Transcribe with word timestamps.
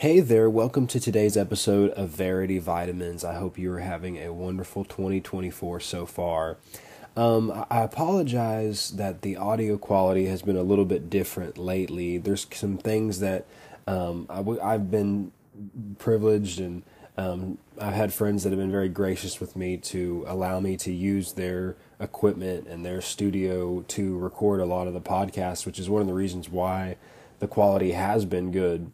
Hey 0.00 0.20
there, 0.20 0.48
welcome 0.48 0.86
to 0.86 0.98
today's 0.98 1.36
episode 1.36 1.90
of 1.90 2.08
Verity 2.08 2.58
Vitamins. 2.58 3.22
I 3.22 3.34
hope 3.34 3.58
you 3.58 3.70
are 3.74 3.80
having 3.80 4.16
a 4.16 4.32
wonderful 4.32 4.82
2024 4.82 5.78
so 5.80 6.06
far. 6.06 6.56
Um, 7.18 7.66
I 7.70 7.82
apologize 7.82 8.92
that 8.92 9.20
the 9.20 9.36
audio 9.36 9.76
quality 9.76 10.24
has 10.24 10.40
been 10.40 10.56
a 10.56 10.62
little 10.62 10.86
bit 10.86 11.10
different 11.10 11.58
lately. 11.58 12.16
There's 12.16 12.46
some 12.50 12.78
things 12.78 13.20
that 13.20 13.44
um, 13.86 14.24
I 14.30 14.36
w- 14.36 14.58
I've 14.62 14.90
been 14.90 15.32
privileged 15.98 16.60
and 16.60 16.82
um, 17.18 17.58
I've 17.78 17.92
had 17.92 18.14
friends 18.14 18.42
that 18.44 18.50
have 18.52 18.58
been 18.58 18.72
very 18.72 18.88
gracious 18.88 19.38
with 19.38 19.54
me 19.54 19.76
to 19.76 20.24
allow 20.26 20.60
me 20.60 20.78
to 20.78 20.90
use 20.90 21.34
their 21.34 21.76
equipment 22.00 22.68
and 22.68 22.86
their 22.86 23.02
studio 23.02 23.82
to 23.88 24.18
record 24.18 24.60
a 24.60 24.64
lot 24.64 24.86
of 24.86 24.94
the 24.94 25.00
podcasts, 25.02 25.66
which 25.66 25.78
is 25.78 25.90
one 25.90 26.00
of 26.00 26.08
the 26.08 26.14
reasons 26.14 26.48
why 26.48 26.96
the 27.38 27.46
quality 27.46 27.92
has 27.92 28.24
been 28.24 28.50
good 28.50 28.92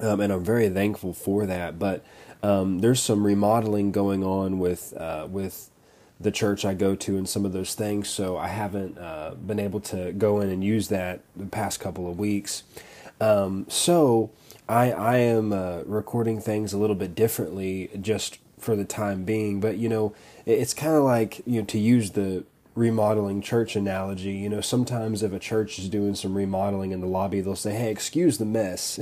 um, 0.00 0.20
and 0.20 0.32
I'm 0.32 0.44
very 0.44 0.68
thankful 0.68 1.12
for 1.12 1.46
that. 1.46 1.78
But 1.78 2.04
um, 2.42 2.80
there's 2.80 3.02
some 3.02 3.24
remodeling 3.24 3.92
going 3.92 4.22
on 4.24 4.58
with 4.58 4.94
uh, 4.96 5.26
with 5.30 5.70
the 6.18 6.30
church 6.30 6.64
I 6.64 6.74
go 6.74 6.94
to 6.94 7.18
and 7.18 7.28
some 7.28 7.44
of 7.44 7.52
those 7.52 7.74
things, 7.74 8.08
so 8.08 8.36
I 8.36 8.48
haven't 8.48 8.98
uh, 8.98 9.34
been 9.34 9.58
able 9.58 9.80
to 9.80 10.12
go 10.12 10.40
in 10.40 10.48
and 10.48 10.64
use 10.64 10.88
that 10.88 11.20
the 11.34 11.46
past 11.46 11.80
couple 11.80 12.08
of 12.10 12.18
weeks. 12.18 12.62
Um, 13.20 13.66
so 13.68 14.30
I 14.68 14.92
I 14.92 15.16
am 15.18 15.52
uh, 15.52 15.82
recording 15.84 16.40
things 16.40 16.72
a 16.72 16.78
little 16.78 16.96
bit 16.96 17.14
differently 17.14 17.90
just 18.00 18.38
for 18.58 18.76
the 18.76 18.84
time 18.84 19.24
being. 19.24 19.60
But 19.60 19.76
you 19.76 19.88
know, 19.88 20.14
it's 20.44 20.74
kind 20.74 20.94
of 20.94 21.04
like 21.04 21.40
you 21.46 21.60
know 21.60 21.66
to 21.66 21.78
use 21.78 22.12
the 22.12 22.44
remodeling 22.76 23.40
church 23.40 23.74
analogy, 23.74 24.32
you 24.32 24.48
know, 24.48 24.60
sometimes 24.60 25.22
if 25.22 25.32
a 25.32 25.38
church 25.38 25.78
is 25.78 25.88
doing 25.88 26.14
some 26.14 26.36
remodeling 26.36 26.92
in 26.92 27.00
the 27.00 27.06
lobby, 27.06 27.40
they'll 27.40 27.56
say, 27.56 27.72
"Hey, 27.72 27.90
excuse 27.90 28.38
the 28.38 28.44
mess," 28.44 29.00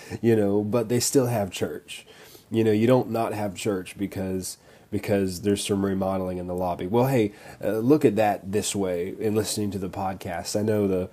you 0.22 0.36
know, 0.36 0.62
but 0.62 0.88
they 0.88 1.00
still 1.00 1.26
have 1.26 1.50
church. 1.50 2.06
You 2.50 2.62
know, 2.62 2.72
you 2.72 2.86
don't 2.86 3.10
not 3.10 3.32
have 3.32 3.54
church 3.54 3.96
because 3.98 4.58
because 4.90 5.40
there's 5.42 5.64
some 5.64 5.84
remodeling 5.84 6.38
in 6.38 6.46
the 6.46 6.54
lobby. 6.54 6.86
Well, 6.86 7.06
hey, 7.06 7.32
uh, 7.64 7.78
look 7.78 8.04
at 8.04 8.16
that 8.16 8.52
this 8.52 8.74
way 8.74 9.14
in 9.18 9.34
listening 9.34 9.70
to 9.72 9.78
the 9.78 9.88
podcast. 9.88 10.58
I 10.58 10.62
know 10.62 10.86
the 10.86 11.08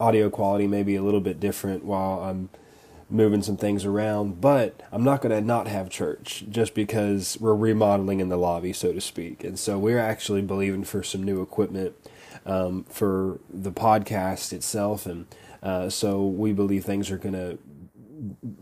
audio 0.00 0.28
quality 0.28 0.66
may 0.66 0.82
be 0.82 0.96
a 0.96 1.02
little 1.02 1.20
bit 1.20 1.40
different 1.40 1.84
while 1.84 2.20
I'm 2.20 2.50
moving 3.12 3.42
some 3.42 3.56
things 3.56 3.84
around, 3.84 4.40
but 4.40 4.82
I'm 4.90 5.04
not 5.04 5.20
going 5.20 5.34
to 5.34 5.40
not 5.40 5.68
have 5.68 5.90
church 5.90 6.44
just 6.48 6.74
because 6.74 7.38
we're 7.38 7.54
remodeling 7.54 8.20
in 8.20 8.28
the 8.28 8.36
lobby, 8.36 8.72
so 8.72 8.92
to 8.92 9.00
speak. 9.00 9.44
And 9.44 9.58
so 9.58 9.78
we're 9.78 9.98
actually 9.98 10.42
believing 10.42 10.84
for 10.84 11.02
some 11.02 11.22
new 11.22 11.42
equipment 11.42 11.94
um, 12.46 12.84
for 12.84 13.38
the 13.48 13.70
podcast 13.70 14.52
itself. 14.52 15.06
And 15.06 15.26
uh, 15.62 15.90
so 15.90 16.24
we 16.24 16.52
believe 16.52 16.84
things 16.84 17.10
are 17.10 17.18
going 17.18 17.34
to 17.34 17.58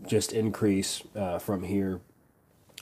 just 0.07 0.33
increase 0.33 1.01
uh, 1.15 1.39
from 1.39 1.63
here. 1.63 2.01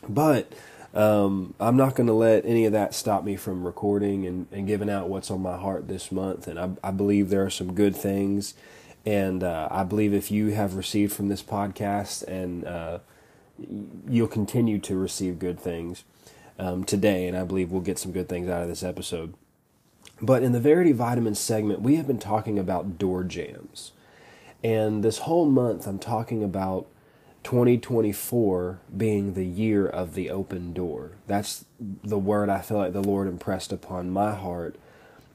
But 0.07 0.53
um, 0.93 1.53
I'm 1.59 1.77
not 1.77 1.95
going 1.95 2.07
to 2.07 2.13
let 2.13 2.45
any 2.45 2.65
of 2.65 2.71
that 2.71 2.95
stop 2.95 3.23
me 3.23 3.35
from 3.35 3.63
recording 3.63 4.25
and, 4.25 4.47
and 4.51 4.65
giving 4.65 4.89
out 4.89 5.07
what's 5.07 5.29
on 5.29 5.41
my 5.41 5.57
heart 5.57 5.87
this 5.87 6.11
month. 6.11 6.47
And 6.47 6.59
I, 6.59 6.71
I 6.83 6.91
believe 6.91 7.29
there 7.29 7.45
are 7.45 7.51
some 7.51 7.73
good 7.73 7.95
things 7.95 8.55
and 9.05 9.43
uh, 9.43 9.67
I 9.71 9.83
believe 9.83 10.13
if 10.13 10.31
you 10.31 10.47
have 10.49 10.75
received 10.75 11.13
from 11.13 11.29
this 11.29 11.41
podcast 11.41 12.23
and 12.27 12.65
uh, 12.65 12.99
you'll 14.07 14.27
continue 14.27 14.79
to 14.79 14.95
receive 14.95 15.39
good 15.39 15.59
things 15.59 16.03
um, 16.57 16.83
today, 16.83 17.27
and 17.27 17.37
I 17.37 17.43
believe 17.43 17.71
we'll 17.71 17.81
get 17.81 17.99
some 17.99 18.11
good 18.11 18.27
things 18.27 18.49
out 18.49 18.61
of 18.61 18.67
this 18.67 18.83
episode. 18.83 19.33
But 20.21 20.43
in 20.43 20.51
the 20.51 20.59
Verity 20.59 20.91
Vitamins 20.91 21.39
segment, 21.39 21.81
we 21.81 21.95
have 21.95 22.07
been 22.07 22.19
talking 22.19 22.59
about 22.59 22.97
door 22.97 23.23
jams. 23.23 23.93
And 24.63 25.03
this 25.03 25.19
whole 25.19 25.45
month, 25.45 25.87
I'm 25.87 25.99
talking 25.99 26.43
about 26.43 26.87
2024 27.43 28.79
being 28.95 29.33
the 29.33 29.45
year 29.45 29.87
of 29.87 30.13
the 30.13 30.29
open 30.29 30.73
door. 30.73 31.11
That's 31.27 31.63
the 31.79 32.19
word 32.19 32.49
I 32.49 32.59
feel 32.59 32.77
like 32.77 32.91
the 32.91 33.01
Lord 33.01 33.27
impressed 33.27 33.71
upon 33.71 34.11
my 34.11 34.35
heart 34.35 34.75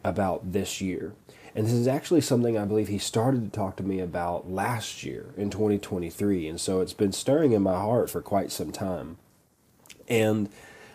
about 0.04 0.52
this 0.52 0.82
year. 0.82 1.14
And 1.54 1.66
this 1.66 1.72
is 1.72 1.86
actually 1.86 2.20
something 2.20 2.58
I 2.58 2.64
believe 2.64 2.88
he 2.88 2.98
started 2.98 3.44
to 3.44 3.50
talk 3.50 3.76
to 3.76 3.84
me 3.84 4.00
about 4.00 4.50
last 4.50 5.04
year 5.04 5.26
in 5.36 5.50
2023. 5.50 6.48
And 6.48 6.60
so 6.60 6.80
it's 6.80 6.92
been 6.92 7.12
stirring 7.12 7.52
in 7.52 7.62
my 7.62 7.78
heart 7.78 8.10
for 8.10 8.20
quite 8.20 8.50
some 8.50 8.72
time. 8.72 9.18
And 10.08 10.48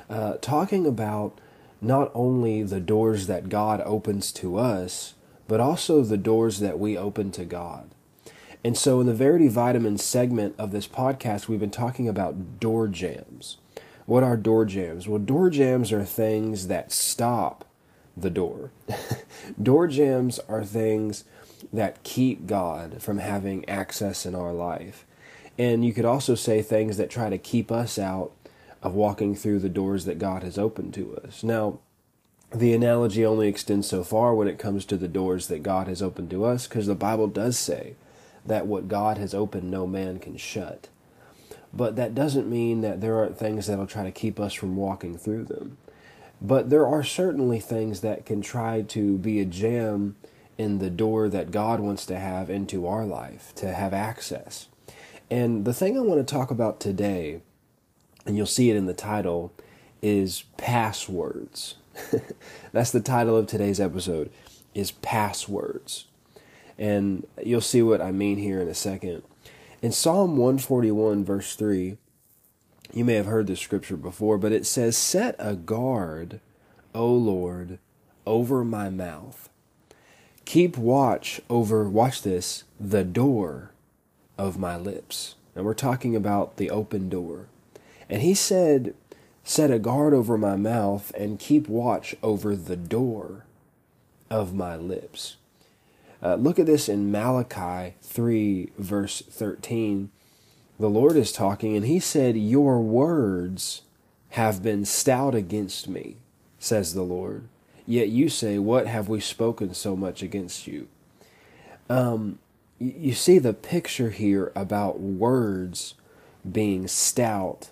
uh, 0.10 0.34
talking 0.42 0.86
about 0.86 1.40
not 1.82 2.12
only 2.14 2.62
the 2.64 2.82
doors 2.82 3.28
that 3.28 3.48
God 3.48 3.82
opens 3.86 4.34
to 4.34 4.58
us, 4.58 5.14
but 5.48 5.62
also 5.62 6.04
the 6.04 6.18
doors 6.18 6.60
that 6.60 6.78
we 6.78 6.98
open 6.98 7.32
to 7.32 7.46
God. 7.46 7.90
And 8.64 8.78
so 8.78 9.00
in 9.00 9.08
the 9.08 9.14
Verity 9.14 9.48
Vitamins 9.48 10.04
segment 10.04 10.56
of 10.58 10.72
this 10.72 10.88
podcast, 10.88 11.48
we've 11.48 11.62
been 11.62 11.72
talking 11.72 12.10
about 12.10 12.60
door 12.60 12.90
jams. 12.90 13.58
What 14.06 14.24
are 14.24 14.36
door 14.36 14.66
jams? 14.66 15.08
Well, 15.08 15.20
door 15.20 15.50
jams 15.50 15.94
are 15.94 16.04
things 16.04 16.68
that 16.68 16.92
stop 16.92 17.64
the 18.22 18.30
door. 18.30 18.72
door 19.62 19.88
jams 19.88 20.40
are 20.48 20.64
things 20.64 21.24
that 21.74 22.04
keep 22.04 22.48
God 22.48 23.02
from 23.02 23.18
having 23.20 23.68
access 23.68 24.26
in 24.26 24.36
our 24.36 24.54
life. 24.54 25.06
And 25.58 25.84
you 25.84 25.94
could 25.94 26.06
also 26.06 26.36
say 26.36 26.62
things 26.62 26.98
that 26.98 27.10
try 27.10 27.30
to 27.30 27.38
keep 27.38 27.72
us 27.72 28.00
out 28.00 28.32
of 28.82 28.94
walking 28.94 29.36
through 29.36 29.60
the 29.60 29.70
doors 29.70 30.06
that 30.06 30.20
God 30.20 30.42
has 30.44 30.58
opened 30.58 30.94
to 30.94 31.18
us. 31.18 31.44
Now, 31.44 31.80
the 32.52 32.74
analogy 32.74 33.26
only 33.26 33.48
extends 33.48 33.88
so 33.88 34.04
far 34.04 34.34
when 34.34 34.48
it 34.48 34.58
comes 34.58 34.86
to 34.86 34.98
the 34.98 35.08
doors 35.08 35.48
that 35.48 35.62
God 35.62 35.88
has 35.88 36.02
opened 36.02 36.30
to 36.32 36.46
us, 36.46 36.66
because 36.66 36.88
the 36.88 36.96
Bible 36.96 37.28
does 37.28 37.60
say 37.60 37.96
that 38.46 38.66
what 38.66 38.88
God 38.88 39.18
has 39.18 39.34
opened, 39.34 39.70
no 39.70 39.86
man 39.86 40.18
can 40.18 40.38
shut. 40.38 40.88
But 41.72 41.96
that 41.98 42.16
doesn't 42.16 42.50
mean 42.50 42.82
that 42.82 43.02
there 43.02 43.18
aren't 43.18 43.38
things 43.38 43.68
that'll 43.68 43.86
try 43.86 44.04
to 44.04 44.12
keep 44.12 44.40
us 44.40 44.54
from 44.54 44.76
walking 44.76 45.18
through 45.18 45.46
them. 45.46 45.78
But 46.42 46.70
there 46.70 46.88
are 46.88 47.04
certainly 47.04 47.60
things 47.60 48.02
that 48.02 48.26
can 48.26 48.42
try 48.42 48.82
to 48.84 49.18
be 49.18 49.40
a 49.40 49.46
jam 49.46 50.16
in 50.58 50.80
the 50.80 50.90
door 50.90 51.30
that 51.30 51.52
God 51.52 51.80
wants 51.80 52.06
to 52.08 52.18
have 52.18 52.50
into 52.50 52.88
our 52.88 53.06
life, 53.06 53.54
to 53.56 53.74
have 53.74 53.94
access. 53.94 54.68
And 55.32 55.66
the 55.66 55.74
thing 55.74 55.98
I 55.98 56.02
want 56.02 56.26
to 56.26 56.34
talk 56.34 56.52
about 56.52 56.80
today, 56.80 57.42
and 58.26 58.36
you'll 58.36 58.46
see 58.46 58.70
it 58.70 58.76
in 58.76 58.86
the 58.86 58.94
title, 58.94 59.54
is 60.02 60.44
passwords. 60.58 61.76
That's 62.72 62.92
the 62.92 63.02
title 63.02 63.38
of 63.38 63.48
today's 63.48 63.80
episode, 63.80 64.32
is 64.74 64.92
passwords. 64.92 66.06
And 66.78 67.28
you'll 67.44 67.62
see 67.62 67.82
what 67.82 68.02
I 68.02 68.12
mean 68.12 68.38
here 68.38 68.62
in 68.62 68.68
a 68.68 68.74
second. 68.74 69.24
In 69.82 69.92
Psalm 69.92 70.32
141, 70.32 71.24
verse 71.24 71.56
3, 71.56 71.98
you 72.94 73.06
may 73.06 73.16
have 73.16 73.26
heard 73.26 73.48
this 73.48 73.60
scripture 73.60 73.98
before, 73.98 74.38
but 74.38 74.52
it 74.52 74.66
says, 74.66 74.98
Set 74.98 75.36
a 75.38 75.56
guard, 75.56 76.40
O 76.96 77.08
Lord, 77.08 77.80
over 78.26 78.64
my 78.64 78.90
mouth. 78.90 79.50
Keep 80.46 80.78
watch 80.78 81.42
over, 81.50 81.88
watch 81.88 82.24
this, 82.24 82.64
the 82.80 83.04
door 83.04 83.72
of 84.38 84.58
my 84.58 84.76
lips. 84.78 85.36
And 85.56 85.66
we're 85.66 85.74
talking 85.74 86.16
about 86.16 86.58
the 86.58 86.70
open 86.70 87.10
door. 87.10 87.48
And 88.10 88.22
he 88.22 88.34
said, 88.34 88.96
Set 89.44 89.72
a 89.72 89.80
guard 89.80 90.14
over 90.14 90.38
my 90.38 90.56
mouth 90.56 91.12
and 91.16 91.40
keep 91.40 91.68
watch 91.68 92.16
over 92.24 92.56
the 92.56 92.76
door 92.76 93.46
of 94.30 94.54
my 94.54 94.76
lips. 94.76 95.38
Uh, 96.22 96.36
look 96.36 96.60
at 96.60 96.66
this 96.66 96.90
in 96.90 97.12
Malachi 97.12 97.96
3, 98.02 98.72
verse 98.78 99.22
13 99.30 100.10
the 100.80 100.90
Lord 100.90 101.18
is 101.18 101.32
talking, 101.32 101.76
and 101.76 101.86
he 101.86 102.00
said, 102.00 102.38
Your 102.38 102.80
words 102.80 103.82
have 104.30 104.64
been 104.64 104.86
stout 104.86 105.36
against 105.36 105.90
me, 105.90 106.16
says 106.58 106.94
the 106.94 107.04
Lord. 107.04 107.48
Yet 107.86 108.10
you 108.10 108.30
say, 108.30 108.58
What 108.58 108.88
have 108.88 109.10
we 109.10 109.20
spoken 109.20 109.74
so 109.74 109.96
much 109.96 110.24
against 110.24 110.68
you? 110.68 110.88
Um, 111.90 112.40
you 112.80 113.14
see 113.14 113.40
the 113.40 113.54
picture 113.54 114.12
here 114.12 114.54
about 114.56 115.02
words 115.02 115.96
being 116.50 116.88
stout 116.88 117.72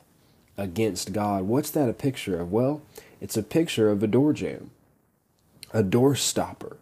against 0.58 1.14
God. 1.14 1.44
What's 1.44 1.70
that 1.72 1.88
a 1.88 1.94
picture 1.94 2.40
of? 2.40 2.52
Well, 2.52 2.82
it's 3.22 3.38
a 3.38 3.44
picture 3.44 3.90
of 3.90 4.04
a 4.04 4.08
door 4.08 4.34
jam, 4.34 4.72
a 5.72 5.82
door 5.82 6.16
stopper, 6.16 6.76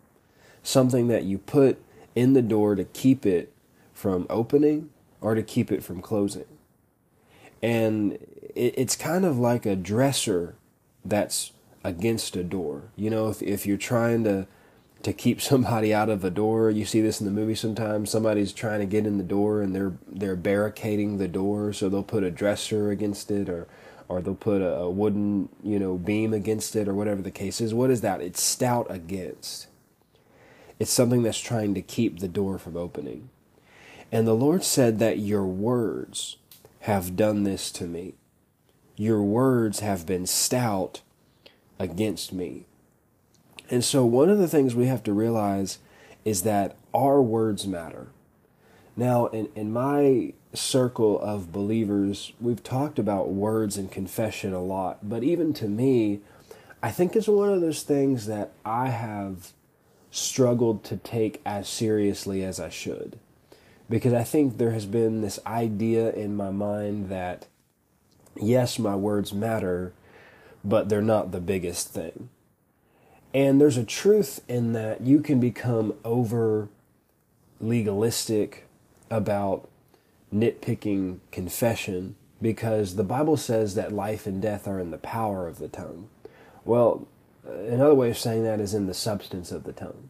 something 0.64 1.08
that 1.10 1.24
you 1.24 1.38
put 1.38 1.78
in 2.16 2.34
the 2.34 2.42
door 2.42 2.76
to 2.76 2.86
keep 2.86 3.26
it 3.28 3.52
from 3.94 4.26
opening 4.30 4.90
or 5.26 5.34
to 5.34 5.42
keep 5.42 5.72
it 5.72 5.84
from 5.84 6.04
closing. 6.04 6.46
And 7.60 8.14
it, 8.54 8.76
it's 8.78 8.96
kind 8.96 9.26
of 9.26 9.40
like 9.40 9.66
a 9.66 9.76
dresser 9.76 10.54
that's 11.04 11.52
against 11.84 12.36
a 12.36 12.44
door. 12.44 12.92
You 12.96 13.10
know, 13.10 13.30
if, 13.30 13.42
if 13.42 13.66
you're 13.66 13.76
trying 13.76 14.24
to 14.26 14.46
to 15.02 15.14
keep 15.14 15.42
somebody 15.52 15.92
out 15.92 16.10
of 16.10 16.24
a 16.24 16.30
door, 16.30 16.70
you 16.70 16.86
see 16.86 17.02
this 17.02 17.20
in 17.20 17.26
the 17.26 17.32
movie 17.32 17.56
sometimes. 17.56 18.12
Somebody's 18.12 18.54
trying 18.54 18.82
to 18.82 18.86
get 18.86 19.08
in 19.08 19.18
the 19.18 19.24
door 19.24 19.64
and 19.64 19.76
they're 19.76 19.94
they're 20.08 20.36
barricading 20.36 21.18
the 21.18 21.28
door, 21.28 21.74
so 21.74 21.90
they'll 21.90 22.04
put 22.04 22.24
a 22.24 22.30
dresser 22.30 22.92
against 22.92 23.32
it 23.32 23.50
or 23.50 23.68
or 24.08 24.22
they'll 24.22 24.36
put 24.36 24.62
a, 24.62 24.76
a 24.76 24.92
wooden, 24.92 25.50
you 25.64 25.80
know, 25.80 25.98
beam 25.98 26.36
against 26.36 26.76
it 26.76 26.88
or 26.88 26.94
whatever 26.94 27.24
the 27.24 27.32
case 27.32 27.60
is. 27.60 27.74
What 27.74 27.90
is 27.90 28.02
that? 28.02 28.22
It's 28.22 28.44
stout 28.44 28.86
against. 28.92 29.66
It's 30.78 30.92
something 30.92 31.24
that's 31.24 31.40
trying 31.40 31.74
to 31.74 31.82
keep 31.82 32.20
the 32.20 32.28
door 32.28 32.60
from 32.60 32.78
opening. 32.78 33.32
And 34.16 34.26
the 34.26 34.34
Lord 34.34 34.64
said 34.64 35.00
that 35.00 35.20
your 35.20 35.44
words 35.46 36.38
have 36.80 37.18
done 37.18 37.44
this 37.44 37.70
to 37.72 37.84
me. 37.84 38.14
Your 38.96 39.22
words 39.22 39.82
have 39.82 40.06
been 40.06 40.26
stout 40.26 41.02
against 41.80 42.32
me. 42.32 42.66
And 43.70 43.84
so, 43.84 44.06
one 44.06 44.30
of 44.30 44.38
the 44.38 44.48
things 44.48 44.74
we 44.74 44.86
have 44.86 45.04
to 45.04 45.12
realize 45.12 45.80
is 46.24 46.44
that 46.44 46.78
our 46.94 47.22
words 47.22 47.68
matter. 47.68 48.08
Now, 48.96 49.26
in, 49.26 49.50
in 49.54 49.74
my 49.74 50.32
circle 50.54 51.20
of 51.20 51.52
believers, 51.52 52.32
we've 52.40 52.64
talked 52.64 52.98
about 52.98 53.32
words 53.32 53.76
and 53.76 53.92
confession 53.92 54.54
a 54.54 54.64
lot, 54.64 55.10
but 55.10 55.24
even 55.24 55.52
to 55.56 55.68
me, 55.68 56.22
I 56.82 56.90
think 56.90 57.18
it's 57.18 57.28
one 57.28 57.52
of 57.52 57.60
those 57.60 57.84
things 57.84 58.28
that 58.28 58.54
I 58.64 58.92
have 58.92 59.52
struggled 60.10 60.86
to 60.86 60.96
take 60.96 61.42
as 61.46 61.68
seriously 61.68 62.46
as 62.46 62.62
I 62.62 62.70
should. 62.70 63.20
Because 63.90 64.14
I 64.14 64.24
think 64.24 64.58
there 64.58 64.72
has 64.72 64.86
been 64.86 65.22
this 65.22 65.40
idea 65.46 66.12
in 66.12 66.36
my 66.36 66.50
mind 66.50 67.10
that, 67.10 67.48
yes, 68.36 68.80
my 68.80 68.96
words 68.96 69.34
matter, 69.34 69.94
but 70.64 70.90
they're 70.90 71.02
not 71.02 71.32
the 71.32 71.40
biggest 71.40 71.90
thing. 71.90 72.30
And 73.34 73.60
there's 73.60 73.78
a 73.78 73.84
truth 73.84 74.42
in 74.48 74.74
that 74.74 75.02
you 75.02 75.20
can 75.20 75.40
become 75.40 75.94
over 76.04 76.70
legalistic 77.60 78.66
about 79.12 79.70
nitpicking 80.34 81.20
confession 81.32 82.16
because 82.42 82.96
the 82.96 83.04
Bible 83.04 83.38
says 83.38 83.76
that 83.76 83.92
life 83.92 84.26
and 84.26 84.42
death 84.42 84.68
are 84.68 84.80
in 84.80 84.92
the 84.92 84.98
power 84.98 85.48
of 85.48 85.60
the 85.60 85.68
tongue. 85.68 86.10
Well, 86.64 87.08
another 87.46 87.94
way 87.94 88.10
of 88.10 88.18
saying 88.18 88.44
that 88.44 88.60
is 88.60 88.74
in 88.74 88.88
the 88.88 88.94
substance 88.94 89.52
of 89.52 89.64
the 89.64 89.74
tongue. 89.74 90.10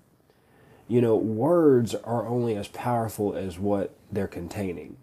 You 0.87 1.01
know, 1.01 1.15
words 1.15 1.95
are 1.95 2.27
only 2.27 2.55
as 2.55 2.67
powerful 2.67 3.35
as 3.35 3.57
what 3.57 3.95
they're 4.11 4.27
containing. 4.27 4.97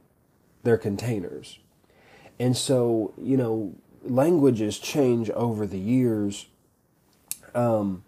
They're 0.62 0.78
containers. 0.78 1.58
And 2.38 2.56
so, 2.56 3.14
you 3.20 3.36
know, 3.36 3.74
languages 4.04 4.78
change 4.78 5.30
over 5.30 5.66
the 5.66 5.78
years. 5.78 6.46
Um, 7.54 8.04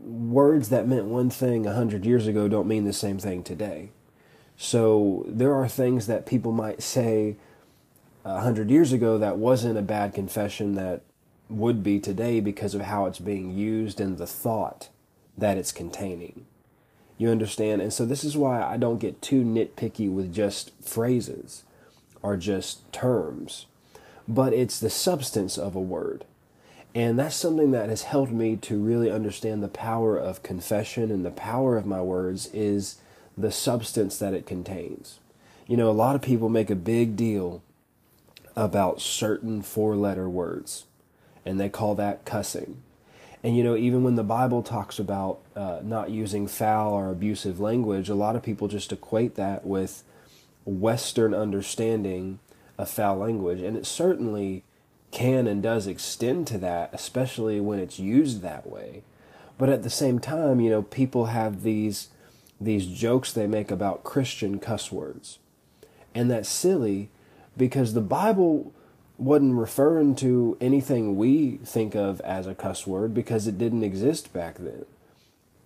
words 0.00 0.68
that 0.70 0.88
meant 0.88 1.04
one 1.06 1.30
thing 1.30 1.66
a 1.66 1.74
hundred 1.74 2.04
years 2.04 2.26
ago 2.26 2.48
don't 2.48 2.68
mean 2.68 2.84
the 2.84 2.92
same 2.92 3.18
thing 3.18 3.42
today. 3.42 3.90
So 4.56 5.24
there 5.28 5.54
are 5.54 5.68
things 5.68 6.06
that 6.06 6.26
people 6.26 6.52
might 6.52 6.82
say 6.82 7.36
a 8.24 8.40
hundred 8.40 8.70
years 8.70 8.92
ago 8.92 9.18
that 9.18 9.36
wasn't 9.36 9.78
a 9.78 9.82
bad 9.82 10.14
confession 10.14 10.74
that 10.74 11.02
would 11.48 11.82
be 11.82 12.00
today 12.00 12.40
because 12.40 12.74
of 12.74 12.82
how 12.82 13.06
it's 13.06 13.18
being 13.18 13.50
used 13.50 14.00
and 14.00 14.16
the 14.16 14.26
thought 14.26 14.88
that 15.36 15.58
it's 15.58 15.72
containing. 15.72 16.46
You 17.16 17.30
understand? 17.30 17.80
And 17.80 17.92
so 17.92 18.04
this 18.04 18.24
is 18.24 18.36
why 18.36 18.62
I 18.62 18.76
don't 18.76 18.98
get 18.98 19.22
too 19.22 19.44
nitpicky 19.44 20.12
with 20.12 20.34
just 20.34 20.72
phrases 20.82 21.62
or 22.22 22.36
just 22.36 22.90
terms, 22.92 23.66
but 24.26 24.52
it's 24.52 24.80
the 24.80 24.90
substance 24.90 25.56
of 25.56 25.74
a 25.76 25.80
word. 25.80 26.24
And 26.94 27.18
that's 27.18 27.36
something 27.36 27.72
that 27.72 27.88
has 27.88 28.02
helped 28.02 28.32
me 28.32 28.56
to 28.56 28.78
really 28.78 29.10
understand 29.10 29.62
the 29.62 29.68
power 29.68 30.16
of 30.16 30.42
confession 30.42 31.10
and 31.10 31.24
the 31.24 31.30
power 31.30 31.76
of 31.76 31.86
my 31.86 32.00
words 32.00 32.46
is 32.52 32.98
the 33.36 33.50
substance 33.50 34.16
that 34.18 34.34
it 34.34 34.46
contains. 34.46 35.18
You 35.66 35.76
know, 35.76 35.90
a 35.90 35.92
lot 35.92 36.14
of 36.14 36.22
people 36.22 36.48
make 36.48 36.70
a 36.70 36.76
big 36.76 37.16
deal 37.16 37.62
about 38.54 39.00
certain 39.00 39.62
four 39.62 39.96
letter 39.96 40.28
words, 40.28 40.84
and 41.44 41.58
they 41.58 41.68
call 41.68 41.94
that 41.96 42.24
cussing. 42.24 42.82
And 43.44 43.54
you 43.54 43.62
know, 43.62 43.76
even 43.76 44.02
when 44.02 44.14
the 44.14 44.24
Bible 44.24 44.62
talks 44.62 44.98
about 44.98 45.40
uh, 45.54 45.80
not 45.82 46.08
using 46.08 46.46
foul 46.46 46.94
or 46.94 47.10
abusive 47.10 47.60
language, 47.60 48.08
a 48.08 48.14
lot 48.14 48.36
of 48.36 48.42
people 48.42 48.68
just 48.68 48.90
equate 48.90 49.34
that 49.34 49.66
with 49.66 50.02
Western 50.64 51.34
understanding 51.34 52.38
of 52.78 52.88
foul 52.88 53.18
language. 53.18 53.60
And 53.60 53.76
it 53.76 53.84
certainly 53.84 54.64
can 55.10 55.46
and 55.46 55.62
does 55.62 55.86
extend 55.86 56.46
to 56.48 56.58
that, 56.58 56.88
especially 56.94 57.60
when 57.60 57.78
it's 57.78 57.98
used 57.98 58.40
that 58.40 58.66
way. 58.66 59.02
But 59.58 59.68
at 59.68 59.82
the 59.82 59.90
same 59.90 60.20
time, 60.20 60.58
you 60.58 60.70
know, 60.70 60.82
people 60.82 61.26
have 61.26 61.62
these 61.62 62.08
these 62.58 62.86
jokes 62.86 63.32
they 63.32 63.46
make 63.46 63.70
about 63.70 64.04
Christian 64.04 64.58
cuss 64.58 64.90
words. 64.90 65.38
And 66.14 66.30
that's 66.30 66.48
silly 66.48 67.10
because 67.58 67.92
the 67.92 68.00
Bible 68.00 68.72
wasn't 69.16 69.54
referring 69.54 70.16
to 70.16 70.56
anything 70.60 71.16
we 71.16 71.58
think 71.64 71.94
of 71.94 72.20
as 72.22 72.46
a 72.46 72.54
cuss 72.54 72.86
word 72.86 73.14
because 73.14 73.46
it 73.46 73.58
didn't 73.58 73.84
exist 73.84 74.32
back 74.32 74.56
then. 74.58 74.84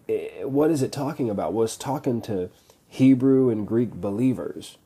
It, 0.07 0.49
what 0.49 0.71
is 0.71 0.83
it 0.83 0.93
talking 0.93 1.31
about? 1.31 1.53
Was 1.53 1.77
talking 1.77 2.21
to 2.23 2.51
Hebrew 2.89 3.51
and 3.51 3.67
Greek 3.67 3.93
believers. 3.93 4.77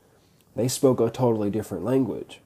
They 0.54 0.68
spoke 0.68 1.00
a 1.00 1.10
totally 1.10 1.50
different 1.50 1.84
language. 1.84 2.40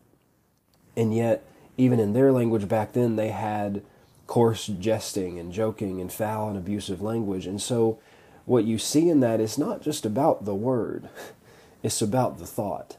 And 0.97 1.15
yet, 1.15 1.45
even 1.77 2.01
in 2.01 2.13
their 2.13 2.33
language 2.33 2.69
back 2.69 2.93
then, 2.93 3.17
they 3.17 3.29
had 3.29 3.83
coarse 4.27 4.67
jesting 4.67 5.39
and 5.39 5.53
joking 5.53 6.01
and 6.01 6.13
foul 6.13 6.49
and 6.49 6.59
abusive 6.59 7.03
language. 7.03 7.47
And 7.47 7.61
so 7.61 7.99
what 8.45 8.65
you 8.65 8.79
see 8.79 9.09
in 9.09 9.21
that 9.21 9.41
is 9.41 9.59
not 9.59 9.83
just 9.83 10.07
about 10.07 10.45
the 10.45 10.55
word, 10.55 11.09
it's 11.83 12.03
about 12.03 12.39
the 12.39 12.47
thought. 12.47 12.97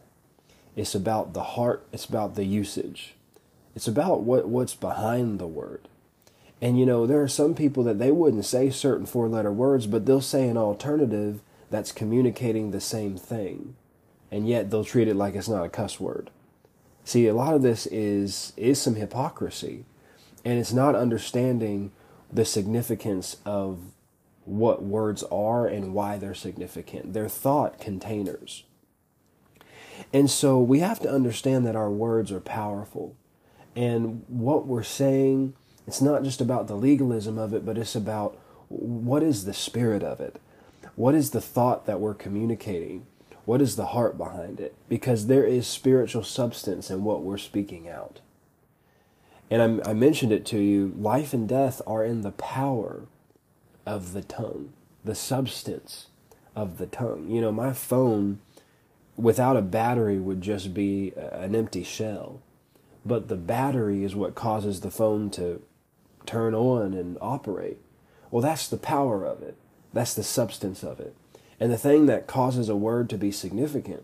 It's 0.77 0.95
about 0.95 1.33
the 1.33 1.43
heart, 1.43 1.85
it's 1.91 2.05
about 2.05 2.35
the 2.35 2.45
usage. 2.45 3.15
It's 3.75 3.87
about 3.87 4.21
what, 4.21 4.47
what's 4.47 4.75
behind 4.75 5.39
the 5.39 5.47
word. 5.47 5.87
And 6.61 6.79
you 6.79 6.85
know, 6.85 7.05
there 7.05 7.21
are 7.21 7.27
some 7.27 7.55
people 7.55 7.83
that 7.83 7.99
they 7.99 8.11
wouldn't 8.11 8.45
say 8.45 8.69
certain 8.69 9.05
four 9.05 9.27
letter 9.27 9.51
words, 9.51 9.87
but 9.87 10.05
they'll 10.05 10.21
say 10.21 10.47
an 10.47 10.57
alternative 10.57 11.41
that's 11.69 11.91
communicating 11.91 12.71
the 12.71 12.79
same 12.79 13.17
thing. 13.17 13.75
And 14.31 14.47
yet 14.47 14.69
they'll 14.69 14.85
treat 14.85 15.07
it 15.07 15.15
like 15.15 15.35
it's 15.35 15.49
not 15.49 15.65
a 15.65 15.69
cuss 15.69 15.99
word. 15.99 16.29
See, 17.03 17.27
a 17.27 17.33
lot 17.33 17.55
of 17.55 17.63
this 17.63 17.87
is 17.87 18.53
is 18.55 18.79
some 18.79 18.95
hypocrisy. 18.95 19.85
And 20.45 20.59
it's 20.59 20.73
not 20.73 20.95
understanding 20.95 21.91
the 22.31 22.45
significance 22.45 23.37
of 23.45 23.79
what 24.45 24.83
words 24.83 25.23
are 25.23 25.65
and 25.65 25.93
why 25.93 26.17
they're 26.17 26.35
significant. 26.35 27.13
They're 27.13 27.29
thought 27.29 27.79
containers. 27.79 28.63
And 30.13 30.29
so 30.29 30.59
we 30.59 30.79
have 30.79 30.99
to 31.01 31.11
understand 31.11 31.65
that 31.65 31.75
our 31.75 31.89
words 31.89 32.31
are 32.31 32.39
powerful. 32.39 33.15
And 33.75 34.23
what 34.27 34.65
we're 34.65 34.83
saying, 34.83 35.53
it's 35.85 36.01
not 36.01 36.23
just 36.23 36.41
about 36.41 36.67
the 36.67 36.75
legalism 36.75 37.37
of 37.37 37.53
it, 37.53 37.65
but 37.65 37.77
it's 37.77 37.95
about 37.95 38.37
what 38.69 39.23
is 39.23 39.45
the 39.45 39.53
spirit 39.53 40.03
of 40.03 40.19
it? 40.19 40.41
What 40.95 41.15
is 41.15 41.31
the 41.31 41.41
thought 41.41 41.85
that 41.85 41.99
we're 41.99 42.13
communicating? 42.13 43.05
What 43.45 43.61
is 43.61 43.75
the 43.75 43.87
heart 43.87 44.17
behind 44.17 44.59
it? 44.59 44.75
Because 44.89 45.27
there 45.27 45.45
is 45.45 45.67
spiritual 45.67 46.23
substance 46.23 46.89
in 46.89 47.03
what 47.03 47.23
we're 47.23 47.37
speaking 47.37 47.87
out. 47.87 48.19
And 49.49 49.81
I, 49.85 49.91
I 49.91 49.93
mentioned 49.93 50.31
it 50.31 50.45
to 50.47 50.59
you 50.59 50.93
life 50.97 51.33
and 51.33 51.47
death 51.47 51.81
are 51.87 52.03
in 52.03 52.21
the 52.21 52.31
power 52.31 53.03
of 53.85 54.13
the 54.13 54.21
tongue, 54.21 54.73
the 55.05 55.15
substance 55.15 56.07
of 56.55 56.77
the 56.77 56.87
tongue. 56.87 57.29
You 57.29 57.39
know, 57.39 57.51
my 57.51 57.71
phone 57.71 58.39
without 59.17 59.57
a 59.57 59.61
battery 59.61 60.17
would 60.17 60.41
just 60.41 60.73
be 60.73 61.11
an 61.17 61.55
empty 61.55 61.83
shell. 61.83 62.41
But 63.05 63.27
the 63.27 63.35
battery 63.35 64.03
is 64.03 64.15
what 64.15 64.35
causes 64.35 64.81
the 64.81 64.91
phone 64.91 65.29
to 65.31 65.61
turn 66.25 66.53
on 66.53 66.93
and 66.93 67.17
operate. 67.19 67.77
Well, 68.31 68.41
that's 68.41 68.67
the 68.67 68.77
power 68.77 69.25
of 69.25 69.41
it. 69.41 69.57
That's 69.93 70.13
the 70.13 70.23
substance 70.23 70.83
of 70.83 70.99
it. 70.99 71.15
And 71.59 71.71
the 71.71 71.77
thing 71.77 72.05
that 72.05 72.27
causes 72.27 72.69
a 72.69 72.75
word 72.75 73.09
to 73.09 73.17
be 73.17 73.31
significant 73.31 74.03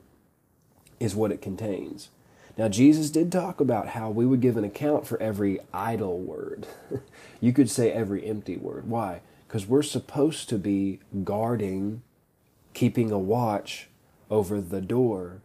is 0.99 1.15
what 1.15 1.31
it 1.31 1.41
contains. 1.41 2.09
Now, 2.57 2.67
Jesus 2.67 3.09
did 3.09 3.31
talk 3.31 3.59
about 3.59 3.89
how 3.89 4.09
we 4.09 4.25
would 4.25 4.41
give 4.41 4.57
an 4.57 4.63
account 4.63 5.05
for 5.05 5.21
every 5.21 5.59
idle 5.73 6.19
word. 6.19 6.67
you 7.41 7.51
could 7.53 7.69
say 7.69 7.91
every 7.91 8.25
empty 8.25 8.57
word. 8.57 8.87
Why? 8.87 9.21
because 9.53 9.67
we're 9.67 9.83
supposed 9.83 10.49
to 10.49 10.57
be 10.57 10.99
guarding, 11.23 12.01
keeping 12.73 13.11
a 13.11 13.19
watch 13.19 13.87
over 14.33 14.59
the 14.59 14.81
door 14.81 15.41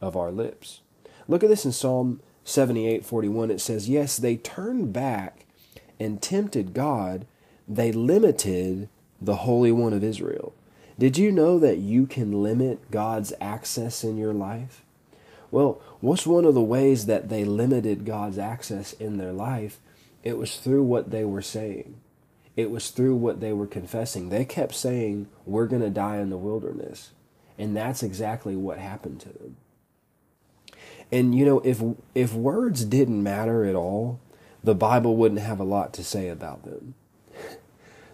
of 0.00 0.16
our 0.16 0.30
lips. 0.30 0.82
Look 1.26 1.42
at 1.42 1.50
this 1.50 1.64
in 1.64 1.72
Psalm 1.72 2.20
78 2.44 3.04
41. 3.04 3.50
It 3.50 3.60
says, 3.60 3.88
Yes, 3.88 4.16
they 4.16 4.36
turned 4.36 4.92
back 4.92 5.46
and 5.98 6.22
tempted 6.22 6.72
God, 6.72 7.26
they 7.68 7.90
limited 7.92 8.88
the 9.20 9.36
Holy 9.36 9.72
One 9.72 9.92
of 9.92 10.04
Israel. 10.04 10.54
Did 10.98 11.18
you 11.18 11.32
know 11.32 11.58
that 11.58 11.78
you 11.78 12.06
can 12.06 12.42
limit 12.42 12.90
God's 12.90 13.32
access 13.40 14.04
in 14.04 14.16
your 14.16 14.32
life? 14.32 14.82
Well, 15.50 15.80
what's 16.00 16.26
one 16.26 16.44
of 16.44 16.54
the 16.54 16.60
ways 16.60 17.06
that 17.06 17.30
they 17.30 17.44
limited 17.44 18.06
God's 18.06 18.38
access 18.38 18.92
in 18.92 19.18
their 19.18 19.32
life? 19.32 19.80
It 20.22 20.38
was 20.38 20.56
through 20.56 20.84
what 20.84 21.10
they 21.10 21.24
were 21.24 21.42
saying. 21.42 21.96
It 22.54 22.70
was 22.70 22.90
through 22.90 23.16
what 23.16 23.40
they 23.40 23.52
were 23.52 23.66
confessing. 23.66 24.28
They 24.28 24.44
kept 24.44 24.74
saying, 24.74 25.26
We're 25.44 25.66
going 25.66 25.82
to 25.82 25.90
die 25.90 26.18
in 26.18 26.30
the 26.30 26.38
wilderness. 26.38 27.10
And 27.60 27.76
that's 27.76 28.02
exactly 28.02 28.56
what 28.56 28.78
happened 28.78 29.20
to 29.20 29.28
them. 29.28 29.56
And 31.12 31.34
you 31.34 31.44
know, 31.44 31.60
if 31.60 31.82
if 32.14 32.32
words 32.32 32.84
didn't 32.84 33.22
matter 33.22 33.64
at 33.64 33.74
all, 33.74 34.20
the 34.64 34.74
Bible 34.74 35.16
wouldn't 35.16 35.40
have 35.40 35.60
a 35.60 35.64
lot 35.64 35.92
to 35.94 36.04
say 36.04 36.28
about 36.28 36.64
them. 36.64 36.94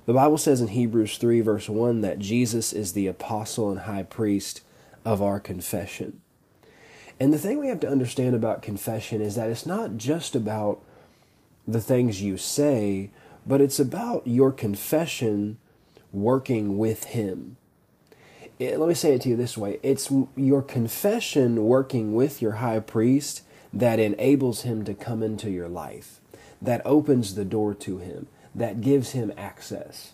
The 0.06 0.12
Bible 0.12 0.38
says 0.38 0.60
in 0.60 0.68
Hebrews 0.68 1.18
3 1.18 1.40
verse 1.40 1.68
1 1.68 2.00
that 2.00 2.18
Jesus 2.18 2.72
is 2.72 2.92
the 2.92 3.06
apostle 3.06 3.70
and 3.70 3.80
high 3.80 4.04
priest 4.04 4.62
of 5.04 5.22
our 5.22 5.40
confession. 5.40 6.20
And 7.18 7.32
the 7.32 7.38
thing 7.38 7.58
we 7.58 7.68
have 7.68 7.80
to 7.80 7.88
understand 7.88 8.34
about 8.34 8.62
confession 8.62 9.20
is 9.20 9.36
that 9.36 9.48
it's 9.48 9.66
not 9.66 9.96
just 9.96 10.34
about 10.34 10.80
the 11.66 11.80
things 11.80 12.22
you 12.22 12.36
say, 12.36 13.10
but 13.46 13.60
it's 13.60 13.80
about 13.80 14.26
your 14.26 14.52
confession 14.52 15.58
working 16.12 16.78
with 16.78 17.04
Him. 17.04 17.56
It, 18.58 18.78
let 18.78 18.88
me 18.88 18.94
say 18.94 19.14
it 19.14 19.22
to 19.22 19.28
you 19.28 19.36
this 19.36 19.58
way 19.58 19.78
it's 19.82 20.10
your 20.34 20.62
confession 20.62 21.64
working 21.64 22.14
with 22.14 22.40
your 22.40 22.52
high 22.52 22.80
priest 22.80 23.42
that 23.72 23.98
enables 23.98 24.62
him 24.62 24.84
to 24.84 24.94
come 24.94 25.22
into 25.22 25.50
your 25.50 25.68
life, 25.68 26.20
that 26.62 26.80
opens 26.86 27.34
the 27.34 27.44
door 27.44 27.74
to 27.74 27.98
him, 27.98 28.28
that 28.54 28.80
gives 28.80 29.10
him 29.12 29.32
access. 29.36 30.12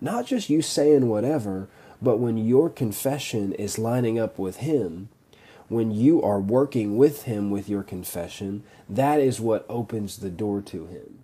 Not 0.00 0.26
just 0.26 0.50
you 0.50 0.60
saying 0.62 1.08
whatever, 1.08 1.68
but 2.02 2.18
when 2.18 2.36
your 2.36 2.68
confession 2.68 3.52
is 3.54 3.78
lining 3.78 4.18
up 4.18 4.38
with 4.38 4.58
him, 4.58 5.08
when 5.68 5.90
you 5.90 6.20
are 6.22 6.40
working 6.40 6.96
with 6.96 7.22
him 7.22 7.50
with 7.50 7.68
your 7.68 7.82
confession, 7.82 8.64
that 8.88 9.20
is 9.20 9.40
what 9.40 9.64
opens 9.68 10.18
the 10.18 10.30
door 10.30 10.60
to 10.62 10.86
him. 10.86 11.19